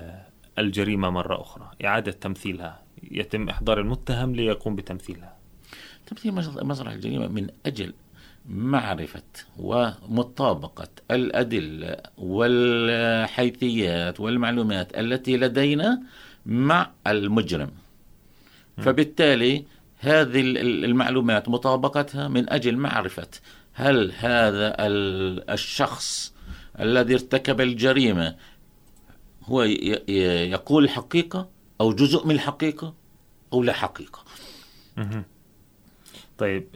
الجريمة 0.58 1.10
مرة 1.10 1.40
أخرى؟ 1.40 1.70
إعادة 1.84 2.12
تمثيلها، 2.12 2.82
يتم 3.10 3.48
إحضار 3.48 3.80
المتهم 3.80 4.34
ليقوم 4.34 4.76
بتمثيلها. 4.76 5.36
تمثيل 6.06 6.34
مسرح 6.64 6.92
الجريمة 6.92 7.28
من 7.28 7.48
أجل 7.66 7.92
معرفة 8.48 9.22
ومطابقة 9.58 10.88
الأدلة 11.10 11.96
والحيثيات 12.18 14.20
والمعلومات 14.20 14.98
التي 14.98 15.36
لدينا 15.36 16.02
مع 16.46 16.90
المجرم 17.06 17.70
فبالتالي 18.76 19.64
هذه 20.04 20.40
المعلومات 20.60 21.48
مطابقتها 21.48 22.28
من 22.28 22.50
أجل 22.52 22.76
معرفة 22.76 23.28
هل 23.72 24.12
هذا 24.18 24.74
الشخص 25.54 26.34
الذي 26.80 27.14
ارتكب 27.14 27.60
الجريمة 27.60 28.36
هو 29.44 29.62
يقول 29.62 30.84
الحقيقة 30.84 31.48
أو 31.80 31.92
جزء 31.92 32.26
من 32.26 32.34
الحقيقة 32.34 32.94
أو 33.52 33.62
لا 33.62 33.72
حقيقة؟ 33.72 34.24
طيب 36.38 36.66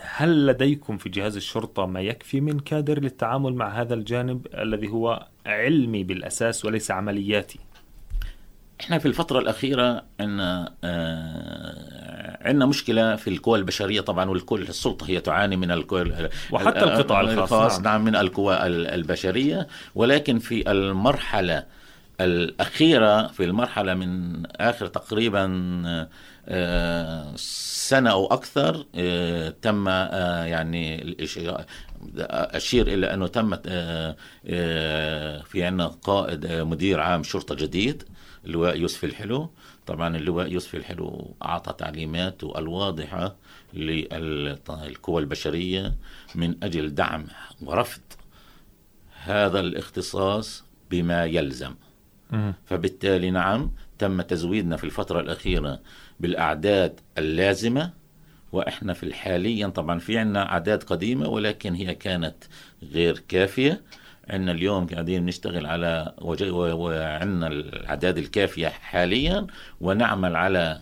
هل 0.00 0.46
لديكم 0.46 0.96
في 0.98 1.08
جهاز 1.08 1.36
الشرطة 1.36 1.86
ما 1.86 2.00
يكفي 2.00 2.40
من 2.40 2.60
كادر 2.60 3.00
للتعامل 3.00 3.54
مع 3.54 3.80
هذا 3.80 3.94
الجانب 3.94 4.46
الذي 4.54 4.88
هو 4.88 5.26
علمي 5.46 6.04
بالأساس 6.04 6.64
وليس 6.64 6.90
عملياتي؟ 6.90 7.58
إحنا 8.80 8.98
في 8.98 9.06
الفترة 9.06 9.38
الأخيرة 9.38 10.04
آه 10.20 10.74
عندنا 12.40 12.66
مشكلة 12.66 13.16
في 13.16 13.30
القوى 13.30 13.58
البشرية. 13.58 14.00
طبعا 14.00 14.30
والكل 14.30 14.62
السلطة 14.62 15.06
هي 15.10 15.20
تعاني 15.20 15.56
من 15.56 15.70
القوى 15.70 16.28
وحتى 16.50 16.84
القطاع 16.84 17.20
الخاص. 17.20 17.80
نعم. 17.80 18.04
من 18.04 18.16
القوى 18.16 18.66
البشرية. 18.66 19.68
ولكن 19.94 20.38
في 20.38 20.70
المرحلة 20.70 21.64
الأخيرة 22.20 23.26
في 23.26 23.44
المرحلة 23.44 23.94
من 23.94 24.42
آخر 24.46 24.86
تقريبا 24.86 25.46
سنة 27.36 28.10
أو 28.10 28.26
أكثر 28.26 28.86
تم 29.62 29.88
يعني 29.88 31.16
أشير 32.18 32.86
إلى 32.86 33.14
أنه 33.14 33.26
تمت 33.26 33.68
في 35.46 35.62
عندنا 35.64 35.86
قائد 35.86 36.46
مدير 36.46 37.00
عام 37.00 37.22
شرطة 37.22 37.54
جديد 37.54 38.02
اللواء 38.44 38.76
يوسف 38.76 39.04
الحلو. 39.04 39.50
طبعا 39.90 40.16
اللواء 40.16 40.52
يوسف 40.52 40.74
الحلو 40.74 41.34
أعطى 41.42 41.72
تعليماته 41.78 42.58
الواضحة 42.58 43.36
للقوى 43.74 45.22
البشرية 45.22 45.94
من 46.34 46.54
أجل 46.64 46.94
دعم 46.94 47.24
ورفض 47.62 48.00
هذا 49.22 49.60
الاختصاص 49.60 50.64
بما 50.90 51.24
يلزم. 51.24 51.74
فبالتالي 52.66 53.30
نعم 53.30 53.70
تم 53.98 54.22
تزويدنا 54.22 54.76
في 54.76 54.84
الفترة 54.84 55.20
الأخيرة 55.20 55.80
بالأعداد 56.20 57.00
اللازمة 57.18 57.90
وإحنا 58.52 58.92
في 58.92 59.02
الحاليا 59.02 59.68
طبعا 59.68 59.98
في 59.98 60.18
عنا 60.18 60.52
أعداد 60.52 60.82
قديمة 60.82 61.28
ولكن 61.28 61.74
هي 61.74 61.94
كانت 61.94 62.36
غير 62.92 63.18
كافية. 63.28 63.82
عندنا 64.28 64.52
اليوم 64.52 64.86
قاعدين 64.86 65.26
نشتغل 65.26 65.66
على 65.66 66.14
وعندنا 66.18 67.46
الأعداد 67.46 68.18
الكافية 68.18 68.68
حاليا 68.68 69.46
ونعمل 69.80 70.36
على 70.36 70.80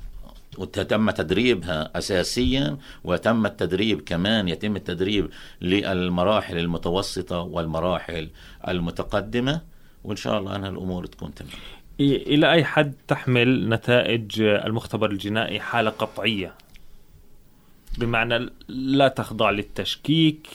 وتم 0.58 1.10
تدريبها 1.10 1.98
اساسيا 1.98 2.76
وتم 3.04 3.46
التدريب 3.46 4.00
كمان 4.00 4.48
يتم 4.48 4.76
التدريب 4.76 5.30
للمراحل 5.60 6.58
المتوسطة 6.58 7.40
والمراحل 7.40 8.30
المتقدمة. 8.68 9.60
وإن 10.04 10.16
شاء 10.16 10.38
الله 10.38 10.56
أنها 10.56 10.68
الأمور 10.68 11.06
تكون 11.06 11.34
تمام. 11.34 11.52
إلى 12.00 12.52
أي 12.52 12.64
حد 12.64 12.94
تحمل 13.08 13.68
نتائج 13.68 14.40
المختبر 14.40 15.10
الجنائي 15.10 15.60
حالة 15.60 15.90
قطعية؟ 15.90 16.54
بمعنى 17.98 18.50
لا 18.68 19.08
تخضع 19.08 19.50
للتشكيك 19.50 20.46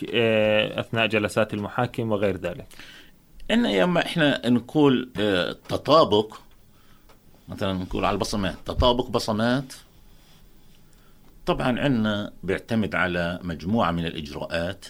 أثناء 0.80 1.08
جلسات 1.08 1.54
المحاكم 1.54 2.12
وغير 2.12 2.38
ذلك. 2.38 2.68
إن 3.52 3.66
يما 3.66 4.06
إحنا 4.06 4.50
نقول 4.50 5.10
تطابق 5.70 6.38
مثلا 7.50 7.74
نقول 7.74 8.06
على 8.06 8.14
البصمات 8.16 8.56
تطابق 8.66 9.10
بصمات 9.10 9.74
طبعا 11.46 11.80
عندنا 11.80 12.34
بيعتمد 12.44 12.96
على 12.96 13.40
مجموعة 13.44 13.92
من 13.92 14.06
الإجراءات 14.06 14.86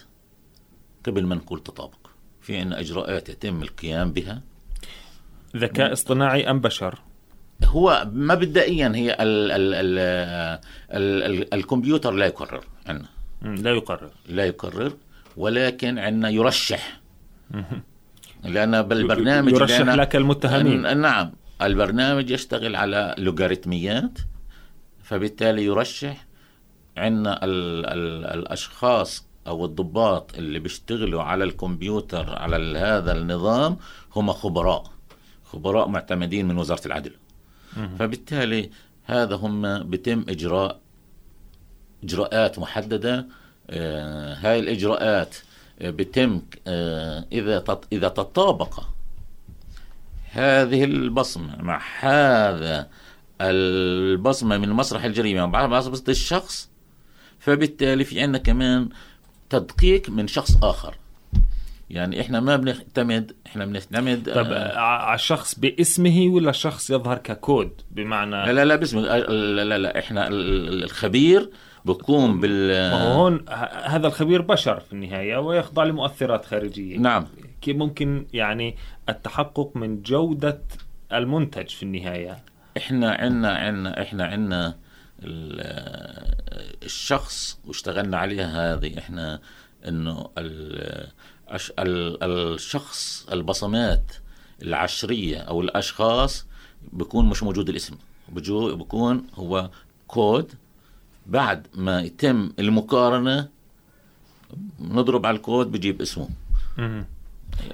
قبل 1.06 1.26
ما 1.26 1.34
نقول 1.34 1.62
تطابق. 1.62 1.98
في 2.40 2.56
عندنا 2.56 2.80
إجراءات 2.80 3.28
يتم 3.28 3.62
القيام 3.62 4.12
بها. 4.12 4.42
ذكاء 5.56 5.92
اصطناعي 5.92 6.50
أم 6.50 6.60
بشر. 6.60 6.98
هو 7.64 8.08
مبدئيا 8.12 8.92
هي 8.94 9.12
ال 9.12 9.50
ال 9.50 9.74
ال 9.74 9.98
ال 10.90 11.22
ال 11.22 11.54
الكمبيوتر 11.54 12.10
لا 12.10 12.26
يقرر 12.26 12.64
عندنا 12.86 13.06
لا 13.42 13.70
يقرر 13.70 14.10
لا 14.28 14.44
يقرر 14.46 14.92
ولكن 15.36 15.98
عندنا 15.98 16.28
يرشح. 16.28 17.00
لأن 18.44 18.82
بالبرنامج 18.82 19.52
يرشح 19.52 19.80
لك 19.80 20.16
المتهمين. 20.16 20.98
نعم 20.98 21.32
البرنامج 21.62 22.30
يشتغل 22.30 22.76
على 22.76 23.14
لوغاريتميات 23.18 24.18
فبالتالي 25.02 25.64
يرشح 25.64 26.26
عندنا 26.96 27.44
ال 27.44 27.86
ال 27.86 28.24
الأشخاص 28.38 29.26
أو 29.46 29.64
الضباط 29.64 30.34
اللي 30.38 30.58
بيشتغلوا 30.58 31.22
على 31.22 31.44
الكمبيوتر 31.44 32.38
على 32.38 32.78
هذا 32.78 33.12
النظام 33.12 33.76
هم 34.16 34.32
خبراء 34.32 34.84
خبراء 35.44 35.88
معتمدين 35.88 36.48
من 36.48 36.58
وزارة 36.58 36.86
العدل. 36.86 37.12
فبالتالي 37.98 38.70
هذا 39.04 39.36
هم 39.36 39.82
بيتم 39.82 40.24
إجراء 40.28 40.80
إجراءات 42.04 42.58
محددة. 42.58 43.26
آه 43.70 44.34
هاي 44.34 44.58
الإجراءات 44.58 45.36
بتم 45.80 46.42
آه 46.66 47.26
إذا 47.32 47.58
تط 47.58 47.86
إذا 47.92 48.08
تطابق 48.08 48.80
هذه 50.30 50.84
البصمة 50.84 51.62
مع 51.62 51.82
هذا 52.00 52.88
البصمة 53.40 54.58
من 54.58 54.68
مسرح 54.68 55.04
الجريمه 55.04 55.46
مع 55.46 55.66
بصمه 55.66 56.02
الشخص 56.08 56.70
فبالتالي 57.38 58.04
في 58.04 58.20
عندنا 58.20 58.38
كمان 58.38 58.88
تدقيق 59.50 60.10
من 60.10 60.26
شخص 60.26 60.56
آخر. 60.62 60.96
يعني 61.94 62.20
إحنا 62.20 62.40
ما 62.40 62.56
بنعتمد 62.56 63.32
إحنا 63.46 63.64
بنعتمد 63.64 64.32
طب 64.34 64.52
آه 64.52 64.78
على 64.78 65.14
الشخص 65.14 65.58
باسمه 65.58 66.28
ولا 66.28 66.50
الشخص 66.50 66.90
يظهر 66.90 67.18
ككود؟ 67.18 67.70
بمعنى 67.90 68.30
لا 68.30 68.52
لا 68.52 68.64
لا 68.64 68.76
باسمه 68.76 69.00
لا 69.00 69.64
لا 69.64 69.78
لا 69.78 69.98
إحنا 69.98 70.28
الخبير 70.28 71.50
بقوم 71.84 72.40
بال 72.40 72.92
هون 72.92 73.44
هذا 73.84 74.06
الخبير 74.06 74.42
بشر 74.42 74.80
في 74.80 74.92
النهاية 74.92 75.36
ويخضع 75.36 75.84
لمؤثرات 75.84 76.44
خارجية. 76.44 76.98
نعم. 76.98 77.26
كيف 77.62 77.76
ممكن 77.76 78.26
يعني 78.32 78.76
التحقق 79.08 79.72
من 79.74 80.02
جودة 80.02 80.62
المنتج 81.12 81.68
في 81.68 81.82
النهاية؟ 81.82 82.38
إحنا 82.76 83.12
عنا 83.12 83.52
عنا 83.52 84.02
إحنا 84.02 84.24
عنا 84.24 84.76
الشخص 86.82 87.60
واشتغلنا 87.66 88.18
عليها 88.18 88.74
هذه 88.74 88.98
إحنا 88.98 89.40
إنه 89.88 90.28
الشخص 91.78 93.26
البصمات 93.32 94.12
العشرية 94.62 95.38
أو 95.38 95.60
الأشخاص 95.60 96.46
بيكون 96.92 97.28
مش 97.28 97.42
موجود 97.42 97.68
الاسم. 97.68 97.96
بيكون 98.28 99.26
هو 99.34 99.70
كود 100.06 100.52
بعد 101.26 101.66
ما 101.74 102.02
يتم 102.02 102.52
المقارنة 102.58 103.48
نضرب 104.80 105.26
على 105.26 105.36
الكود 105.36 105.72
بجيب 105.72 106.02
اسمه. 106.02 106.28
يعني 106.78 107.06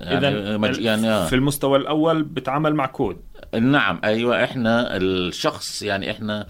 اذا 0.01 0.57
مج... 0.57 0.79
يعني. 0.79 1.27
في 1.29 1.35
المستوى 1.35 1.79
الأول 1.79 2.23
بتعامل 2.23 2.75
مع 2.75 2.87
كود. 2.87 3.17
نعم 3.61 4.01
أيوه 4.05 4.45
إحنا 4.45 4.97
الشخص 4.97 5.83
يعني 5.83 6.11
إحنا 6.11 6.47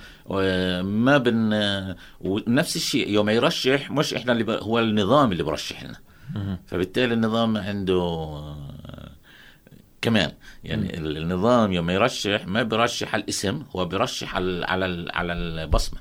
ما 0.83 1.19
بن 1.19 1.55
ونفس 2.21 2.77
الشيء. 2.77 3.09
يوم 3.09 3.29
يرشح 3.29 3.91
مش 3.91 4.15
إحنا 4.15 4.33
اللي 4.33 4.45
ب... 4.45 4.51
هو 4.51 4.79
النظام 4.79 5.33
اللي 5.33 5.43
برشح 5.43 5.85
لنا 5.85 5.99
فبالتالي 6.67 7.15
النظام 7.15 7.57
عنده 7.57 7.95
آه، 7.95 9.11
كمان 10.03 10.33
يعني 10.65 10.87
م. 10.87 11.07
النظام 11.17 11.73
يوم 11.73 11.91
يرشح 11.91 12.47
ما 12.47 12.63
بيرشح 12.63 13.15
الاسم 13.15 13.63
هو 13.77 13.85
بيرشح 13.85 14.37
على 14.37 14.65
على 14.65 15.11
على 15.13 15.33
البصمة 15.33 15.99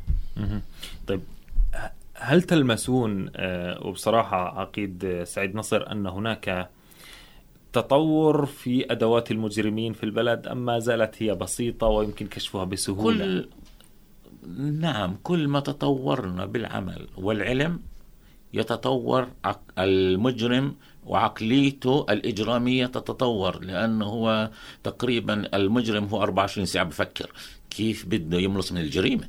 طيب 1.07 1.21
هل 2.13 2.41
تلمسون 2.41 3.31
وبصراحة 3.81 4.59
عقيد 4.59 5.23
سعيد 5.23 5.55
نصر 5.55 5.91
أن 5.91 6.07
هناك 6.07 6.69
تطور 7.73 8.45
في 8.45 8.91
أدوات 8.91 9.31
المجرمين 9.31 9.93
في 9.93 10.03
البلد 10.03 10.47
أم 10.47 10.65
ما 10.65 10.79
زالت 10.79 11.23
هي 11.23 11.35
بسيطة 11.35 11.87
ويمكن 11.87 12.27
كشفها 12.27 12.63
بسهولة؟ 12.63 13.25
كل 13.25 13.49
نعم 14.57 15.17
كل 15.23 15.47
ما 15.47 15.59
تطورنا 15.59 16.45
بالعمل 16.45 17.07
والعلم 17.17 17.79
يتطور 18.53 19.27
المجرم 19.79 20.75
وعقليته 21.05 22.05
الإجرامية 22.09 22.85
تتطور 22.85 23.63
لأنه 23.63 24.05
هو 24.05 24.49
تقريبا 24.83 25.49
المجرم 25.53 26.05
هو 26.05 26.23
24 26.23 26.65
ساعة 26.65 26.85
بفكر 26.85 27.29
كيف 27.69 28.05
بده 28.05 28.38
يملص 28.38 28.71
من 28.71 28.81
الجريمة. 28.81 29.27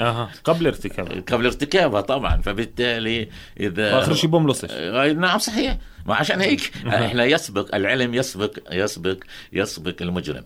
أها 0.00 0.30
قبل 0.44 0.66
ارتكابها 0.66 1.20
قبل 1.32 1.46
ارتكابها 1.46 2.00
طبعا 2.00 2.40
فبالتالي 2.40 3.28
إذا 3.60 3.98
اخر 3.98 4.14
شيء 4.14 4.30
بملصش 4.30 4.68
آه، 4.70 5.12
نعم 5.12 5.38
صحيح. 5.38 5.78
ما 6.06 6.14
عشان 6.14 6.40
هيك. 6.40 6.72
إحنا 6.86 7.24
يسبق 7.24 7.74
العلم 7.74 8.14
يسبق 8.14 8.58
يسبق 8.72 9.16
يسبق 9.52 9.94
المجرم. 10.00 10.44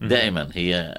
دائما 0.00 0.48
هي 0.54 0.94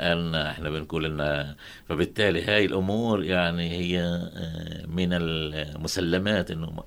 إحنا 0.51 0.69
بنقول 0.69 1.05
إن 1.05 1.55
فبالتالي 1.89 2.43
هاي 2.43 2.65
الأمور 2.65 3.23
يعني 3.23 3.69
هي 3.71 4.01
آه، 4.01 4.85
من 4.85 5.09
المسلمات 5.13 6.51
إنه 6.51 6.83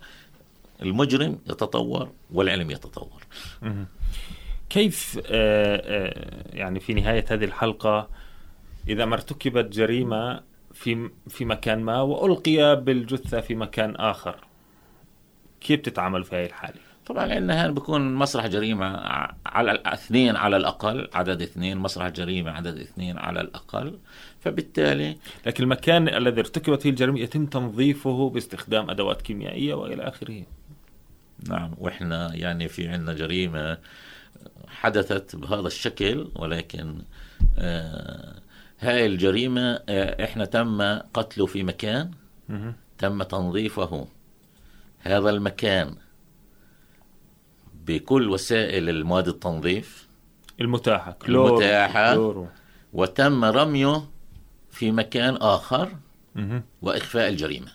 المجرم 0.83 1.39
يتطور 1.51 2.11
والعلم 2.33 2.71
يتطور. 2.71 3.23
كيف 4.71 5.21
آه، 5.27 6.15
يعني 6.53 6.81
في 6.81 6.95
نهاية 6.95 7.25
هذه 7.31 7.45
الحلقة 7.45 8.09
إذا 8.89 9.05
ما 9.05 9.15
ارتكبت 9.15 9.65
جريمة 9.65 10.43
في 10.75 11.11
في 11.29 11.45
مكان 11.45 11.81
ما 11.81 12.01
وألقي 12.01 12.77
بالجثة 12.81 13.41
في 13.41 13.55
مكان 13.55 13.97
آخر 13.97 14.37
كيف 15.61 15.81
تتعامل 15.81 16.25
في 16.25 16.37
هذه 16.37 16.47
الحالة؟ 16.47 16.90
طبعا. 17.15 17.35
عندنا 17.35 17.65
هون 17.67 17.75
بكون 17.75 18.15
مسرح 18.15 18.47
جريمة 18.47 18.87
على 19.47 19.83
اثنين 19.87 20.37
على 20.37 20.57
الأقل 20.57 21.09
عدد 21.15 21.43
اثنين 21.43 21.79
مسرح 21.79 22.09
جريمة 22.09 22.51
عدد 22.51 22.79
اثنين 22.79 23.19
على 23.19 23.41
الأقل. 23.41 23.99
فبالتالي 24.41 25.17
لكن 25.47 25.65
المكان 25.65 26.09
الذي 26.09 26.41
ارتكبت 26.41 26.83
فيه 26.83 26.91
الجريمة 26.91 27.21
يتم 27.21 27.47
تنظيفه 27.47 28.31
باستخدام 28.31 28.91
أدوات 28.91 29.23
كيميائية 29.23 29.75
وإلى 29.75 30.03
آخره. 30.03 30.43
نعم 31.49 31.75
وإحنا 31.79 32.35
يعني 32.35 32.69
في 32.69 32.89
عندنا 32.89 33.13
جريمة 33.13 33.79
حدثت 34.69 35.37
بهذا 35.37 35.67
الشكل 35.67 36.29
ولكن 36.37 37.03
آه 37.59 38.35
هاي 38.81 39.07
الجريمة 39.07 39.81
آه، 39.89 40.25
إحنا 40.25 40.45
تم 40.45 40.83
قتله 41.15 41.47
في 41.47 41.63
مكان 41.63 42.11
تم 42.99 43.23
تنظيفه. 43.23 44.07
هذا 45.01 45.31
المكان 45.31 45.95
بكل 47.87 48.29
وسائل 48.29 48.89
المواد 48.89 49.29
التنظيف. 49.29 50.09
المتاحة. 50.61 51.13
كلور. 51.13 51.51
المتاحة. 51.51 52.15
كلور. 52.15 52.49
وتم 52.93 53.45
رميه 53.45 54.05
في 54.71 54.93
مكان 54.93 55.37
آخر. 55.37 55.97
وإخفاء 56.83 57.29
الجريمة. 57.29 57.73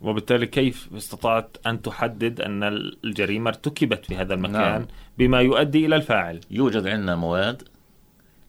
وبالتالي 0.00 0.46
كيف 0.46 0.88
استطعت 0.96 1.56
أن 1.66 1.82
تحدد 1.82 2.40
أن 2.40 2.62
الجريمة 3.04 3.50
ارتكبت 3.50 4.06
في 4.06 4.16
هذا 4.16 4.34
المكان 4.34 4.52
نعم. 4.52 4.86
بما 5.18 5.40
يؤدي 5.40 5.86
إلى 5.86 5.96
الفاعل؟ 5.96 6.40
يوجد 6.50 6.86
عندنا 6.86 7.16
مواد 7.16 7.68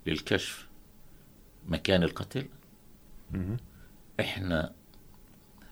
للكشف 0.07 0.67
مكان 1.67 2.03
القتل. 2.03 2.45
إحنا 4.19 4.71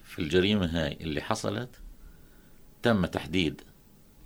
في 0.04 0.20
الجريمة 0.20 0.66
هاي 0.66 0.98
اللي 1.02 1.22
حصلت 1.22 1.70
تم 2.84 3.06
تحديد 3.06 3.62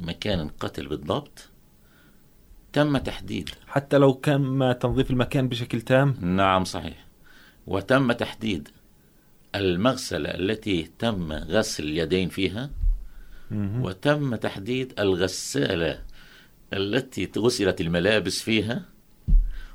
مكان 0.01 0.39
القتل 0.39 0.87
بالضبط 0.87 1.49
تم 2.73 2.97
تحديد. 2.97 3.49
حتى 3.67 3.97
لو 3.97 4.21
ما 4.27 4.73
تنظيف 4.73 5.11
المكان 5.11 5.47
بشكل 5.47 5.81
تام؟ 5.81 6.15
نعم 6.21 6.63
صحيح. 6.63 7.05
وتم 7.67 8.11
تحديد 8.11 8.69
المغسلة 9.55 10.29
التي 10.29 10.91
تم 10.99 11.33
غسل 11.33 11.83
اليدين 11.83 12.29
فيها 12.29 12.69
وتم 13.51 14.35
تحديد 14.35 14.93
الغسالة 14.99 16.03
التي 16.73 17.31
غسلت 17.37 17.81
الملابس 17.81 18.41
فيها 18.41 18.85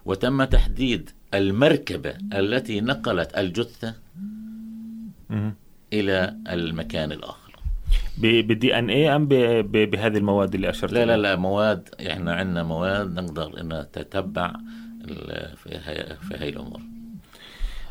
وتم 0.04 0.44
تحديد 0.44 1.10
المركبة 1.34 2.18
التي 2.32 2.80
نقلت 2.80 3.38
الجثة 3.38 3.94
إلى 5.92 6.36
المكان 6.48 7.12
الآخر. 7.12 7.45
بالدي 8.18 8.78
ان 8.78 8.90
اي 8.90 9.16
أم 9.16 9.26
بهذه 9.62 10.16
المواد 10.16 10.54
اللي 10.54 10.70
أشرت 10.70 10.92
لا 10.92 11.04
لا 11.04 11.16
لا 11.16 11.36
مواد 11.36 11.88
إحنا 12.10 12.34
عندنا 12.34 12.62
مواد 12.62 13.20
نقدر 13.20 13.60
إن 13.60 13.80
نتتبع 13.80 14.52
في 15.56 15.80
هاي, 15.84 16.16
في 16.28 16.34
هاي 16.36 16.48
الأمور. 16.48 16.80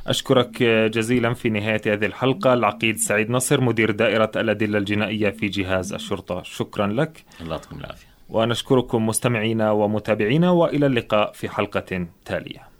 أشكرك 0.08 0.64
جزيلا 0.64 1.34
في 1.34 1.50
نهاية 1.50 1.82
هذه 1.86 2.06
الحلقة. 2.06 2.54
العقيد 2.54 2.98
سعيد 2.98 3.30
نصر 3.30 3.62
مدير 3.62 3.92
دائرة 3.92 4.32
الأدلة 4.36 4.78
الجنائية 4.78 5.30
في 5.30 5.48
جهاز 5.48 5.94
الشرطة. 5.94 6.44
شكرا 6.44 6.88
لك. 6.88 7.24
الله 7.42 7.56
يعطيكم 7.56 7.80
العافية. 7.80 8.08
ونشكركم 8.30 9.06
مستمعينا 9.06 9.72
ومتابعينا 9.72 10.50
وإلى 10.50 10.86
اللقاء 10.86 11.32
في 11.32 11.50
حلقة 11.50 12.08
تالية. 12.26 12.75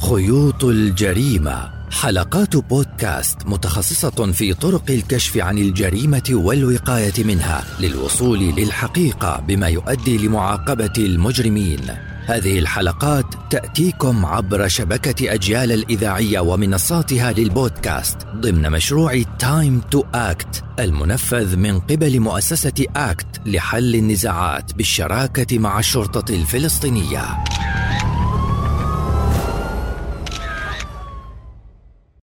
خيوط 0.00 0.64
الجريمة 0.64 1.70
حلقات 1.90 2.56
بودكاست 2.56 3.38
متخصصة 3.46 4.32
في 4.32 4.54
طرق 4.54 4.90
الكشف 4.90 5.36
عن 5.36 5.58
الجريمة 5.58 6.22
والوقاية 6.30 7.24
منها 7.24 7.64
للوصول 7.80 8.38
للحقيقة 8.38 9.40
بما 9.48 9.68
يؤدي 9.68 10.26
لمعاقبة 10.26 10.92
المجرمين. 10.98 11.80
هذه 12.26 12.58
الحلقات 12.58 13.24
تأتيكم 13.50 14.26
عبر 14.26 14.68
شبكة 14.68 15.34
أجيال 15.34 15.72
الإذاعية 15.72 16.40
ومنصاتها 16.40 17.32
للبودكاست 17.32 18.16
ضمن 18.36 18.70
مشروع 18.70 19.22
Time 19.38 19.80
to 19.90 20.04
Act 20.14 20.64
المنفذ 20.78 21.56
من 21.56 21.80
قبل 21.80 22.20
مؤسسة 22.20 22.84
ACT 22.96 23.40
لحل 23.46 23.94
النزاعات 23.94 24.74
بالشراكة 24.74 25.58
مع 25.58 25.78
الشرطة 25.78 26.34
الفلسطينية. 26.34 27.24